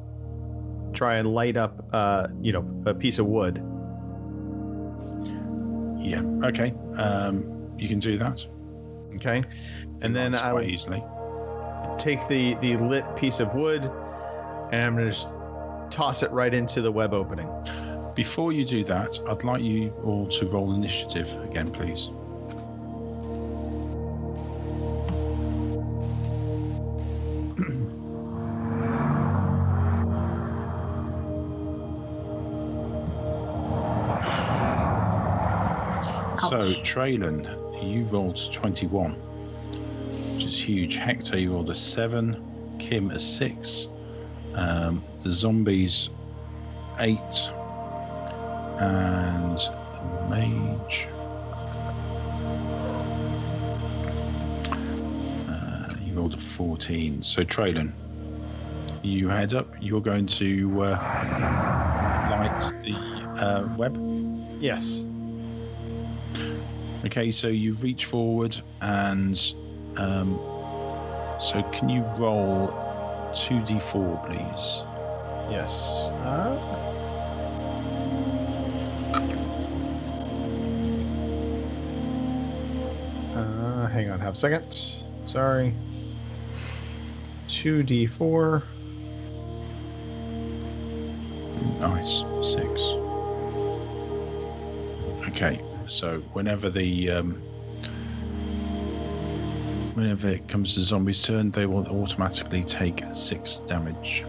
try 0.93 1.18
and 1.18 1.34
light 1.34 1.58
up, 1.58 1.89
uh, 1.93 2.28
you 2.41 2.54
know, 2.54 2.84
a 2.86 2.93
piece 2.93 3.20
of 3.20 3.26
wood. 3.26 3.58
Yeah. 6.00 6.22
Okay. 6.43 6.74
Um, 6.95 7.74
you 7.78 7.88
can 7.88 8.00
do 8.00 8.18
that. 8.18 8.45
Okay, 9.16 9.43
and 10.02 10.16
then 10.16 10.36
I 10.36 10.52
quite 10.52 10.66
will 10.66 10.72
easily. 10.72 11.04
take 11.98 12.28
the 12.28 12.56
the 12.56 12.78
lit 12.78 13.04
piece 13.16 13.39
of 13.39 13.56
wood, 13.56 13.84
and 14.72 14.86
I'm 14.86 14.95
gonna 14.95 15.12
just 15.12 15.30
toss 15.89 16.22
it 16.24 16.32
right 16.32 16.54
into 16.54 16.82
the 16.82 16.91
web 16.91 17.14
opening. 17.14 17.50
Before 18.18 18.51
you 18.51 18.65
do 18.65 18.84
that, 18.86 19.20
I'd 19.28 19.43
like 19.43 19.61
you 19.61 19.91
all 20.03 20.28
to 20.30 20.47
roll 20.47 20.74
initiative 20.74 21.32
again, 21.43 21.68
please. 21.68 22.07
So. 36.49 36.61
Traylon, 36.82 37.43
you 37.84 38.05
rolled 38.05 38.51
21, 38.51 39.11
which 39.11 40.45
is 40.45 40.59
huge. 40.59 40.95
Hector, 40.95 41.38
you 41.38 41.51
rolled 41.51 41.70
a 41.70 41.76
7. 41.76 42.76
Kim, 42.80 43.11
a 43.11 43.20
6. 43.20 43.88
Um, 44.55 45.03
the 45.22 45.32
zombies, 45.32 46.09
8. 46.99 47.18
And 48.80 49.57
the 49.57 50.28
mage. 50.30 51.07
Uh, 55.49 55.93
you 56.05 56.13
rolled 56.13 56.34
a 56.34 56.38
14. 56.38 57.23
So, 57.23 57.43
Traylon, 57.43 57.91
you 59.01 59.30
head 59.30 59.53
up. 59.53 59.73
You're 59.80 60.01
going 60.01 60.28
to 60.28 60.84
uh, 60.84 62.28
light 62.30 62.59
the 62.84 62.93
uh, 63.41 63.75
web. 63.78 63.97
Yes. 64.59 65.05
Okay, 67.05 67.32
so 67.32 67.47
you 67.47 67.73
reach 67.75 68.05
forward 68.05 68.59
and 68.82 69.53
um, 69.97 70.38
so 71.39 71.63
can 71.71 71.89
you 71.89 72.01
roll 72.17 72.67
2d4 73.34 74.25
please? 74.28 74.84
Yes. 75.49 76.09
Uh, 76.09 76.86
second. 84.36 84.65
Sorry. 85.23 85.73
2d4. 87.47 88.63
Nice. 91.80 92.23
6. 92.41 92.82
Okay, 95.30 95.61
so 95.88 96.19
whenever 96.34 96.69
the 96.69 97.11
um, 97.11 97.41
whenever 99.93 100.30
it 100.30 100.47
comes 100.47 100.73
to 100.75 100.82
zombies 100.82 101.21
turn, 101.21 101.51
they 101.51 101.65
will 101.65 101.86
automatically 101.88 102.63
take 102.63 103.03
6 103.13 103.57
damage. 103.67 104.23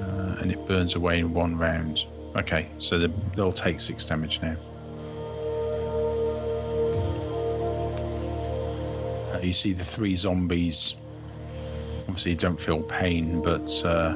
Uh, 0.00 0.36
and 0.40 0.52
it 0.52 0.66
burns 0.66 0.94
away 0.94 1.18
in 1.20 1.32
one 1.32 1.56
round. 1.56 2.04
Okay, 2.36 2.68
so 2.78 3.08
they'll 3.34 3.52
take 3.52 3.80
6 3.80 4.04
damage 4.06 4.40
now. 4.42 4.56
Uh, 9.36 9.40
you 9.40 9.52
see 9.52 9.74
the 9.74 9.84
three 9.84 10.16
zombies. 10.16 10.94
Obviously, 12.08 12.34
don't 12.34 12.58
feel 12.58 12.80
pain, 12.82 13.42
but 13.42 13.68
uh, 13.84 14.14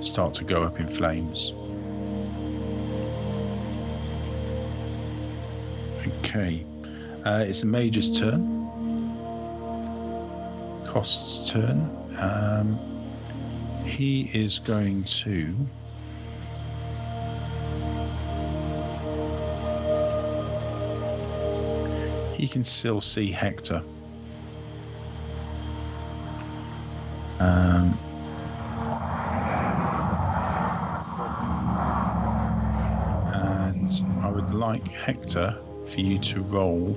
start 0.00 0.32
to 0.34 0.44
go 0.44 0.62
up 0.62 0.78
in 0.78 0.86
flames. 0.86 1.52
Okay, 6.18 6.64
uh, 7.24 7.44
it's 7.48 7.62
the 7.62 7.66
mage's 7.66 8.16
turn. 8.16 8.68
Kost's 10.86 11.50
turn. 11.50 11.90
Um, 12.18 12.78
he 13.84 14.30
is 14.32 14.60
going 14.60 15.02
to. 15.02 15.52
He 22.36 22.46
can 22.46 22.62
still 22.62 23.00
see 23.00 23.32
Hector. 23.32 23.82
Um, 27.46 27.96
and 33.32 34.24
I 34.24 34.30
would 34.30 34.52
like 34.52 34.88
Hector 34.88 35.56
for 35.88 36.00
you 36.00 36.18
to 36.18 36.42
roll. 36.42 36.96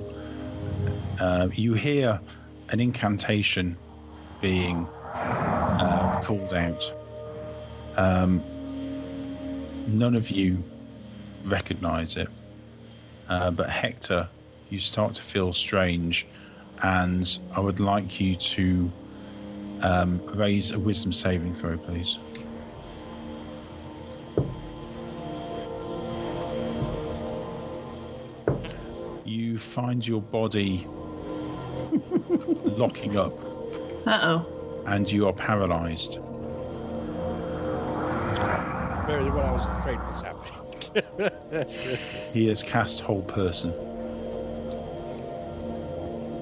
Uh, 1.20 1.48
you 1.54 1.74
hear 1.74 2.20
an 2.70 2.80
incantation 2.80 3.76
being 4.40 4.88
uh, 5.14 6.20
called 6.24 6.52
out. 6.52 6.92
Um, 7.96 8.42
none 9.86 10.16
of 10.16 10.30
you 10.30 10.64
recognize 11.44 12.16
it, 12.16 12.28
uh, 13.28 13.52
but 13.52 13.70
Hector, 13.70 14.28
you 14.68 14.80
start 14.80 15.14
to 15.14 15.22
feel 15.22 15.52
strange, 15.52 16.26
and 16.82 17.38
I 17.54 17.60
would 17.60 17.78
like 17.78 18.18
you 18.18 18.34
to 18.34 18.90
um, 19.82 20.20
raise 20.34 20.70
a 20.72 20.78
wisdom 20.78 21.12
saving 21.12 21.54
throw, 21.54 21.76
please. 21.76 22.18
You 29.24 29.58
find 29.58 30.06
your 30.06 30.22
body 30.22 30.86
locking 32.64 33.16
up, 33.16 33.32
Uh 34.06 34.18
oh. 34.22 34.82
and 34.86 35.10
you 35.10 35.26
are 35.26 35.32
paralyzed. 35.32 36.18
Very 39.06 39.30
what 39.30 39.44
I 39.46 39.52
was 39.52 39.66
afraid 39.66 40.00
was 40.08 40.20
happening. 40.22 40.56
He 42.32 42.46
has 42.48 42.62
cast 42.62 43.00
hold 43.00 43.28
person. 43.28 43.70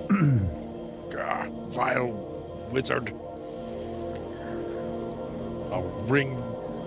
Gah, 1.11 1.49
vile 1.71 2.69
wizard. 2.73 3.13
I'll 5.73 5.83
wring, 6.09 6.37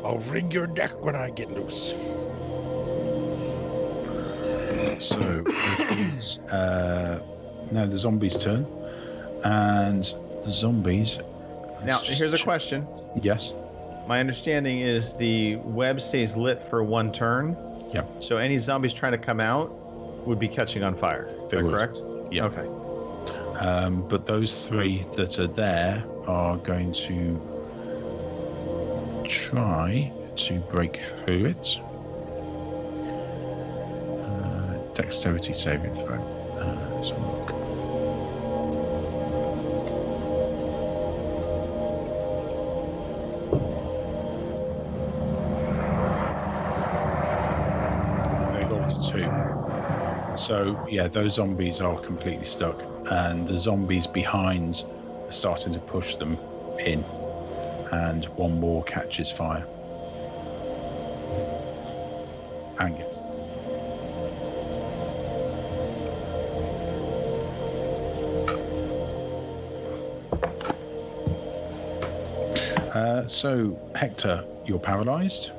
I'll 0.03 0.19
wring 0.29 0.51
your 0.51 0.67
neck 0.67 1.03
when 1.03 1.15
I 1.15 1.29
get 1.29 1.51
loose. 1.51 1.93
So 4.99 5.43
it 5.47 5.97
is 6.15 6.39
uh, 6.51 7.21
now 7.71 7.85
the 7.87 7.97
zombies' 7.97 8.37
turn, 8.37 8.65
and 9.43 10.03
the 10.43 10.51
zombies. 10.51 11.19
Now, 11.83 11.99
just 12.01 12.19
here's 12.19 12.33
a 12.33 12.37
check- 12.37 12.45
question. 12.45 12.87
Yes. 13.21 13.53
My 14.07 14.19
understanding 14.19 14.79
is 14.81 15.13
the 15.15 15.55
web 15.57 16.01
stays 16.01 16.35
lit 16.35 16.61
for 16.69 16.83
one 16.83 17.11
turn. 17.11 17.55
Yeah. 17.93 18.03
So 18.19 18.37
any 18.37 18.57
zombies 18.57 18.93
trying 18.93 19.13
to 19.13 19.17
come 19.17 19.39
out 19.39 19.71
would 20.27 20.39
be 20.39 20.47
catching 20.47 20.83
on 20.83 20.95
fire. 20.95 21.27
Is 21.45 21.51
They 21.51 21.57
that 21.57 21.63
would. 21.63 21.73
correct? 21.73 22.01
Yeah. 22.31 22.45
Okay. 22.45 22.67
Um, 23.59 24.07
but 24.07 24.25
those 24.25 24.67
three 24.67 25.03
that 25.15 25.37
are 25.39 25.47
there 25.47 26.03
are 26.27 26.57
going 26.57 26.91
to 26.93 27.39
try 29.31 30.11
to 30.35 30.59
break 30.69 30.97
through 30.97 31.45
it. 31.45 31.79
Uh, 34.25 34.93
dexterity 34.93 35.53
saving 35.53 35.95
throw. 35.95 36.19
Uh, 36.59 37.01
look. 37.01 37.61
So 50.33 50.77
yeah, 50.89 51.07
those 51.07 51.35
zombies 51.35 51.81
are 51.81 51.97
completely 51.99 52.45
stuck, 52.45 52.83
and 53.11 53.47
the 53.47 53.57
zombies 53.57 54.07
behind 54.07 54.83
are 55.27 55.31
starting 55.31 55.71
to 55.73 55.79
push 55.79 56.15
them 56.15 56.37
in, 56.79 57.05
and 57.91 58.25
one 58.37 58.59
more 58.59 58.83
catches 58.83 59.31
fire. 59.31 59.65
Angus. 62.79 63.17
Uh, 72.93 73.27
so 73.27 73.77
Hector, 73.95 74.43
you're 74.65 74.79
paralysed. 74.79 75.51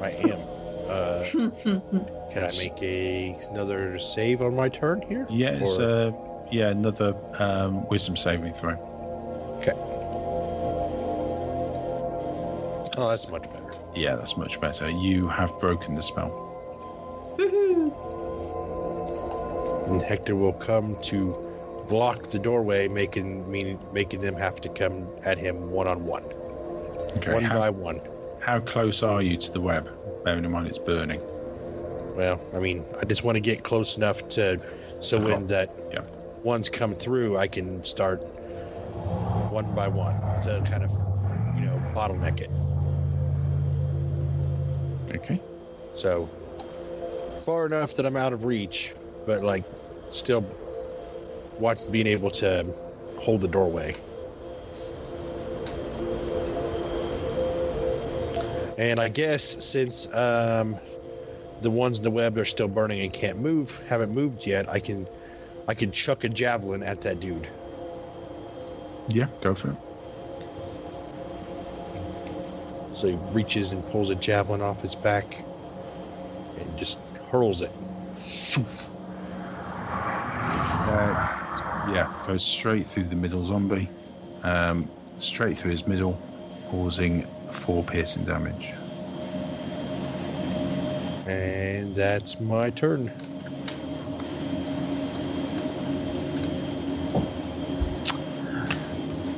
I 0.00 0.10
am. 0.10 0.40
Uh, 0.88 1.24
can 1.32 2.44
I 2.44 2.50
make 2.56 2.80
a 2.82 3.36
another 3.50 3.98
save 3.98 4.42
on 4.42 4.54
my 4.54 4.68
turn 4.68 5.02
here? 5.02 5.26
Yeah, 5.30 5.50
it's 5.50 5.78
uh, 5.78 6.12
yeah 6.50 6.68
another 6.68 7.14
um, 7.38 7.86
wisdom 7.88 8.16
saving 8.16 8.52
throw. 8.52 8.91
Oh, 12.96 13.08
that's 13.08 13.30
much 13.30 13.44
better. 13.50 13.72
Yeah, 13.94 14.16
that's 14.16 14.36
much 14.36 14.60
better. 14.60 14.88
You 14.90 15.28
have 15.28 15.58
broken 15.58 15.94
the 15.94 16.02
spell. 16.02 16.30
Woohoo! 17.38 17.92
And 19.88 20.02
Hector 20.02 20.36
will 20.36 20.52
come 20.54 20.96
to 21.04 21.84
block 21.88 22.30
the 22.30 22.38
doorway, 22.38 22.88
making 22.88 23.50
meaning 23.50 23.78
making 23.92 24.20
them 24.20 24.36
have 24.36 24.56
to 24.62 24.68
come 24.68 25.08
at 25.24 25.38
him 25.38 25.70
one 25.70 25.88
on 25.88 26.04
one, 26.04 26.24
Okay. 27.16 27.32
one 27.32 27.44
how, 27.44 27.58
by 27.58 27.70
one. 27.70 28.00
how 28.40 28.60
close 28.60 29.02
are 29.02 29.20
you 29.22 29.36
to 29.36 29.52
the 29.52 29.60
web? 29.60 29.88
Bearing 30.24 30.44
in 30.44 30.50
mind 30.50 30.68
it's 30.68 30.78
burning. 30.78 31.20
Well, 32.16 32.40
I 32.54 32.58
mean, 32.58 32.84
I 33.00 33.04
just 33.06 33.24
want 33.24 33.36
to 33.36 33.40
get 33.40 33.62
close 33.64 33.96
enough 33.96 34.26
to, 34.30 34.58
so 35.00 35.18
To 35.18 35.24
when 35.24 35.46
that 35.48 35.70
Yeah. 35.92 36.02
ones 36.44 36.68
come 36.68 36.94
through, 36.94 37.38
I 37.38 37.48
can 37.48 37.82
start 37.84 38.22
one 39.50 39.74
by 39.74 39.88
one 39.88 40.14
to 40.42 40.62
kind 40.64 40.84
of, 40.84 40.90
you 41.56 41.62
know, 41.62 41.78
bottleneck 41.94 42.40
it. 42.40 42.51
So 45.94 46.28
far 47.44 47.66
enough 47.66 47.94
that 47.94 48.06
I'm 48.06 48.16
out 48.16 48.32
of 48.32 48.44
reach, 48.44 48.94
but 49.26 49.42
like 49.42 49.64
still 50.10 50.44
watch 51.58 51.90
being 51.90 52.06
able 52.06 52.30
to 52.30 52.64
hold 53.18 53.40
the 53.40 53.48
doorway. 53.48 53.94
And 58.78 58.98
I 58.98 59.08
guess 59.08 59.64
since 59.64 60.12
um, 60.12 60.78
the 61.60 61.70
ones 61.70 61.98
in 61.98 62.04
the 62.04 62.10
web 62.10 62.36
are 62.38 62.44
still 62.44 62.68
burning 62.68 63.00
and 63.00 63.12
can't 63.12 63.38
move, 63.38 63.70
haven't 63.86 64.12
moved 64.12 64.46
yet, 64.46 64.68
I 64.68 64.80
can 64.80 65.08
I 65.68 65.74
can 65.74 65.92
chuck 65.92 66.24
a 66.24 66.28
javelin 66.28 66.82
at 66.82 67.02
that 67.02 67.20
dude. 67.20 67.48
Yeah, 69.08 69.26
go 69.40 69.54
for 69.54 69.70
it. 69.70 69.76
So 72.92 73.08
he 73.08 73.14
reaches 73.32 73.72
and 73.72 73.86
pulls 73.86 74.10
a 74.10 74.14
javelin 74.14 74.60
off 74.62 74.80
his 74.80 74.94
back 74.94 75.44
and 76.64 76.78
just 76.78 76.98
hurls 77.30 77.62
it. 77.62 77.70
Uh, 80.84 81.88
yeah, 81.90 82.08
goes 82.26 82.44
straight 82.44 82.86
through 82.86 83.04
the 83.04 83.14
middle 83.14 83.44
zombie, 83.44 83.88
um, 84.42 84.90
straight 85.20 85.56
through 85.56 85.70
his 85.70 85.86
middle, 85.86 86.18
causing 86.70 87.26
four 87.50 87.82
piercing 87.82 88.24
damage. 88.24 88.72
And 91.26 91.94
that's 91.94 92.40
my 92.40 92.70
turn. 92.70 93.10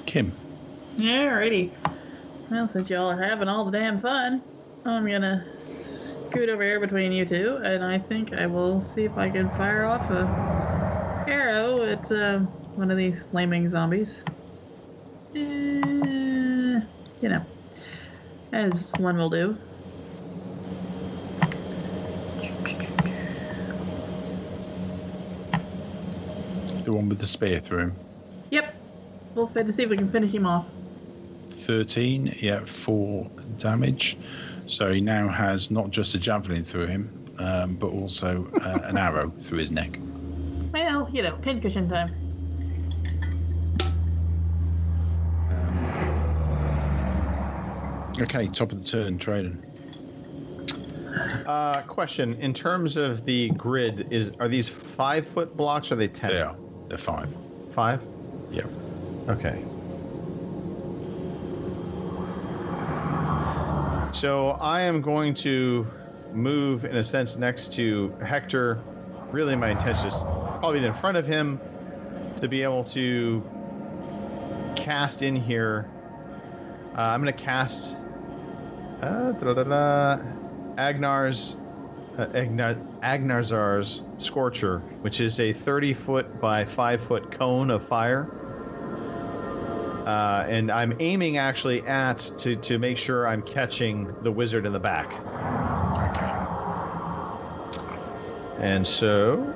Kim, 0.07 0.33
Alrighty. 0.99 1.73
Well, 2.51 2.69
since 2.69 2.89
y'all 2.89 3.11
are 3.11 3.21
having 3.21 3.49
all 3.49 3.65
the 3.65 3.73
damn 3.73 4.01
fun, 4.01 4.43
I'm 4.85 5.07
gonna 5.07 5.45
scoot 6.35 6.49
over 6.49 6.65
here 6.65 6.81
between 6.81 7.13
you 7.13 7.25
two, 7.25 7.61
and 7.63 7.85
I 7.85 7.97
think 7.97 8.33
I 8.33 8.47
will 8.47 8.81
see 8.81 9.05
if 9.05 9.17
I 9.17 9.31
can 9.31 9.49
fire 9.51 9.85
off 9.85 10.11
a 10.11 11.25
arrow 11.29 11.85
at 11.85 12.11
uh, 12.11 12.41
one 12.75 12.91
of 12.91 12.97
these 12.97 13.23
flaming 13.31 13.69
zombies. 13.69 14.13
Eh, 15.37 15.39
you 15.39 17.29
know, 17.29 17.41
as 18.53 18.91
one 18.99 19.17
will 19.17 19.31
do. 19.31 19.57
the 26.83 26.93
one 26.93 27.09
with 27.09 27.21
the 27.21 27.29
spear 27.29 27.61
through 27.61 27.79
him. 27.79 27.97
Yep, 28.51 28.75
we'll 29.37 29.47
to 29.47 29.73
see 29.73 29.85
if 29.85 29.89
we 29.89 29.97
can 29.97 30.11
finish 30.11 30.35
him 30.35 30.47
off. 30.47 30.67
13, 31.61 32.39
yeah, 32.41 32.65
4 32.65 33.31
damage. 33.59 34.19
So 34.67 34.93
he 34.93 35.01
now 35.01 35.29
has 35.29 35.71
not 35.71 35.91
just 35.91 36.15
a 36.15 36.19
javelin 36.19 36.65
through 36.65 36.87
him, 36.87 37.13
um, 37.39 37.75
but 37.75 37.89
also 37.89 38.51
uh, 38.63 38.81
an 38.85 38.97
arrow 38.97 39.33
through 39.41 39.59
his 39.59 39.71
neck. 39.71 39.99
Well, 40.73 41.09
you 41.13 41.23
know, 41.23 41.37
pincushion 41.43 41.89
time. 41.89 42.13
Okay, 48.21 48.47
top 48.47 48.71
of 48.71 48.79
the 48.79 48.85
turn, 48.85 49.19
Traden. 49.19 49.59
Uh, 51.47 51.83
question: 51.83 52.35
In 52.41 52.55
terms 52.55 52.97
of 52.97 53.25
the 53.25 53.51
grid, 53.51 54.07
is 54.11 54.33
are 54.41 54.49
these 54.49 54.69
five 54.69 55.27
foot 55.27 55.57
blocks? 55.57 55.91
Or 55.91 55.95
are 55.95 55.99
they 55.99 56.09
ten? 56.09 56.31
They 56.31 56.41
are. 56.41 56.57
They're 56.89 56.99
5. 56.99 57.29
Five. 57.71 58.01
Yeah. 58.51 58.63
Okay. 59.29 59.65
So 64.25 64.53
I 64.53 64.81
am 64.81 65.03
going 65.03 65.35
to 65.45 65.87
move, 66.33 66.87
in 66.87 66.97
a 66.97 67.05
sense, 67.05 67.37
next 67.37 67.75
to 67.75 68.11
Hector. 68.25 68.81
Really, 69.31 69.55
my 69.55 69.69
intention 69.69 70.07
is 70.07 70.17
probably 70.17 70.83
in 70.83 70.95
front 70.95 71.19
of 71.19 71.27
him 71.27 71.61
to 72.39 72.49
be 72.49 72.63
able 72.63 72.85
to 72.85 73.45
cast 74.77 75.21
in 75.21 75.37
here. 75.37 75.91
Uh, 76.97 77.03
I'm 77.03 77.23
going 77.23 77.37
to 77.37 77.45
cast 77.45 77.99
uh, 79.03 79.35
Agnar's 80.79 81.59
uh, 82.17 82.27
Agnar, 82.33 82.79
Aganazzar's 83.03 84.01
Scorcher, 84.17 84.79
which 85.03 85.21
is 85.21 85.39
a 85.39 85.53
30 85.53 85.93
foot 85.93 86.41
by 86.41 86.65
5 86.65 87.03
foot 87.03 87.31
cone 87.31 87.71
of 87.71 87.87
fire. 87.87 88.44
Uh, 90.05 90.45
and 90.49 90.71
I'm 90.71 90.95
aiming 91.01 91.39
actually 91.39 91.83
at 91.87 92.19
to, 92.39 92.57
to 92.57 92.79
make 92.79 92.99
sure 92.99 93.27
I'm 93.27 93.43
catching 93.43 94.15
the 94.23 94.31
wizard 94.31 94.67
in 94.67 94.73
the 94.73 94.81
back. 94.81 95.11
Okay. 96.11 96.31
And 98.59 98.87
so 98.87 99.55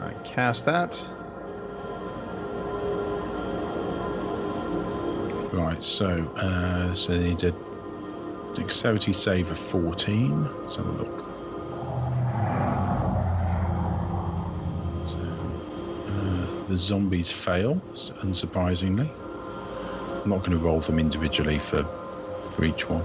I 0.00 0.12
cast 0.24 0.64
that. 0.66 1.00
Right, 5.52 5.82
so 5.82 6.06
uh, 6.36 6.94
so 6.94 7.18
they 7.18 7.34
did 7.34 7.54
dexterity 8.54 9.12
save 9.12 9.50
of 9.50 9.58
14. 9.58 10.44
Let's 10.62 10.76
have 10.76 10.86
a 10.86 10.90
look. 10.92 11.18
So, 15.08 15.18
uh, 16.08 16.59
the 16.70 16.78
zombies 16.78 17.32
fail, 17.32 17.74
unsurprisingly. 18.22 19.10
I'm 20.22 20.30
not 20.30 20.38
going 20.38 20.56
to 20.56 20.64
roll 20.64 20.80
them 20.80 21.00
individually 21.00 21.58
for 21.58 21.82
for 22.54 22.64
each 22.64 22.88
one. 22.88 23.02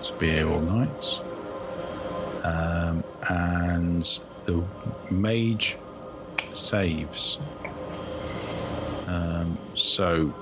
It's 0.00 0.10
be 0.18 0.30
here 0.30 0.48
all 0.48 0.60
night. 0.60 1.20
Um, 2.42 3.04
and 3.28 4.04
the 4.46 4.64
mage 5.10 5.78
saves. 6.54 7.38
Um, 9.06 9.58
so 9.76 10.32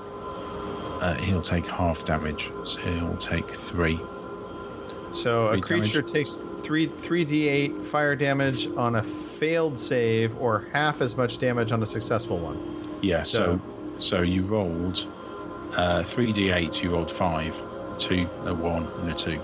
uh, 0.99 1.13
he'll 1.15 1.41
take 1.41 1.67
half 1.67 2.03
damage. 2.05 2.49
So 2.65 2.79
he'll 2.79 3.17
take 3.17 3.55
three. 3.55 3.99
So 5.13 5.47
a 5.47 5.61
creature 5.61 6.01
damage. 6.01 6.11
takes 6.11 6.41
three 6.63 6.87
three 6.87 7.25
d8 7.25 7.85
fire 7.85 8.15
damage 8.15 8.67
on 8.75 8.95
a 8.95 9.03
failed 9.03 9.79
save, 9.79 10.35
or 10.37 10.67
half 10.73 11.01
as 11.01 11.15
much 11.15 11.37
damage 11.39 11.71
on 11.71 11.83
a 11.83 11.85
successful 11.85 12.39
one. 12.39 12.99
Yeah. 13.01 13.23
So 13.23 13.61
so 13.99 14.21
you 14.21 14.43
rolled 14.43 15.05
uh, 15.75 16.03
three 16.03 16.33
d8. 16.33 16.81
You 16.81 16.91
rolled 16.91 17.11
five, 17.11 17.55
two, 17.99 18.27
a 18.45 18.53
one, 18.53 18.87
and 18.99 19.11
a 19.11 19.13
two. 19.13 19.39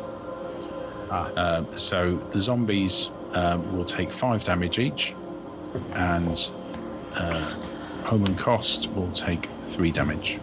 Ah. 1.11 1.31
Um, 1.35 1.77
so 1.77 2.17
the 2.31 2.41
zombies 2.41 3.09
um, 3.33 3.75
will 3.75 3.85
take 3.85 4.11
five 4.11 4.43
damage 4.43 4.79
each, 4.79 5.15
and 5.93 6.51
uh, 7.15 7.55
Hamun 8.03 8.37
Kost 8.37 8.91
will 8.91 9.11
take 9.13 9.49
three 9.63 9.91
damage. 9.91 10.39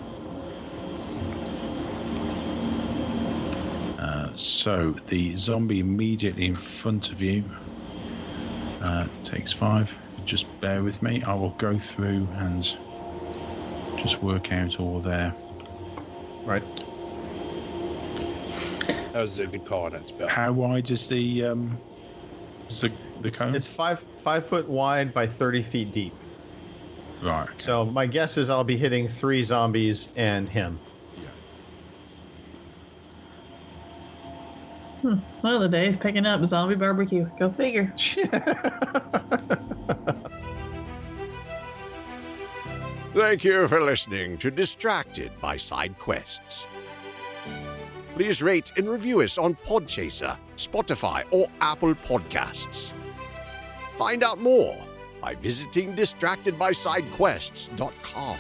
Uh, 3.99 4.31
so 4.67 4.97
the 5.07 5.37
zombie 5.37 5.79
immediately 5.79 6.47
in 6.47 6.57
front 6.57 7.13
of 7.13 7.23
you 7.23 7.45
uh, 8.83 9.07
takes 9.23 9.53
five. 9.53 9.97
Just 10.25 10.45
bear 10.61 10.83
with 10.83 11.03
me. 11.03 11.23
I 11.23 11.35
will 11.35 11.51
go 11.51 11.79
through 11.79 12.27
and 12.39 12.65
just 13.97 14.21
work 14.25 14.53
out 14.53 14.81
all 14.81 14.99
there. 14.99 15.33
Right. 16.45 16.65
That 19.13 19.21
was 19.23 19.39
a 19.39 19.47
good 19.47 19.65
call 19.65 19.85
on 19.85 19.93
that 19.93 20.09
spell. 20.09 20.27
How 20.27 20.51
wide 20.51 20.91
is 20.91 21.07
the 21.07 21.45
um, 21.45 21.79
is 22.69 22.81
the 22.81 22.91
the 23.21 23.31
cone? 23.31 23.55
It's 23.55 23.69
five 23.69 24.05
five 24.25 24.49
foot 24.49 24.69
wide 24.69 25.15
by 25.15 25.29
30 25.29 25.63
feet 25.63 25.93
deep. 25.93 26.13
right. 27.23 27.49
okay. 27.49 27.55
So 27.59 27.85
my 27.85 28.07
guess 28.07 28.37
is 28.37 28.51
I'll 28.51 28.65
be 28.65 28.77
hitting 28.77 29.07
three 29.07 29.45
zombies 29.45 30.11
and 30.17 30.49
him. 30.49 30.81
Hmm. 35.07 35.19
Well, 35.41 35.61
the 35.61 35.69
day's 35.69 35.97
picking 35.97 36.27
up. 36.27 36.45
Zombie 36.45 36.75
barbecue. 36.75 37.31
Go 37.39 37.49
figure. 37.49 37.95
Thank 43.15 43.45
you 43.45 43.69
for 43.69 43.81
listening 43.81 44.37
to 44.39 44.51
Distracted 44.51 45.31
by 45.41 45.57
Side 45.57 45.97
Quests. 45.97 46.67
Please 48.15 48.43
rate 48.43 48.73
and 48.77 48.89
review 48.89 49.21
us 49.21 49.39
on 49.39 49.55
Podchaser, 49.55 50.37
Spotify, 50.57 51.23
or 51.31 51.47
Apple 51.61 51.95
Podcasts. 51.95 52.93
Find 53.95 54.25
out 54.25 54.41
more 54.41 54.77
by 55.21 55.37
visiting 55.37 55.95
distractedbysidequests.com. 55.95 58.39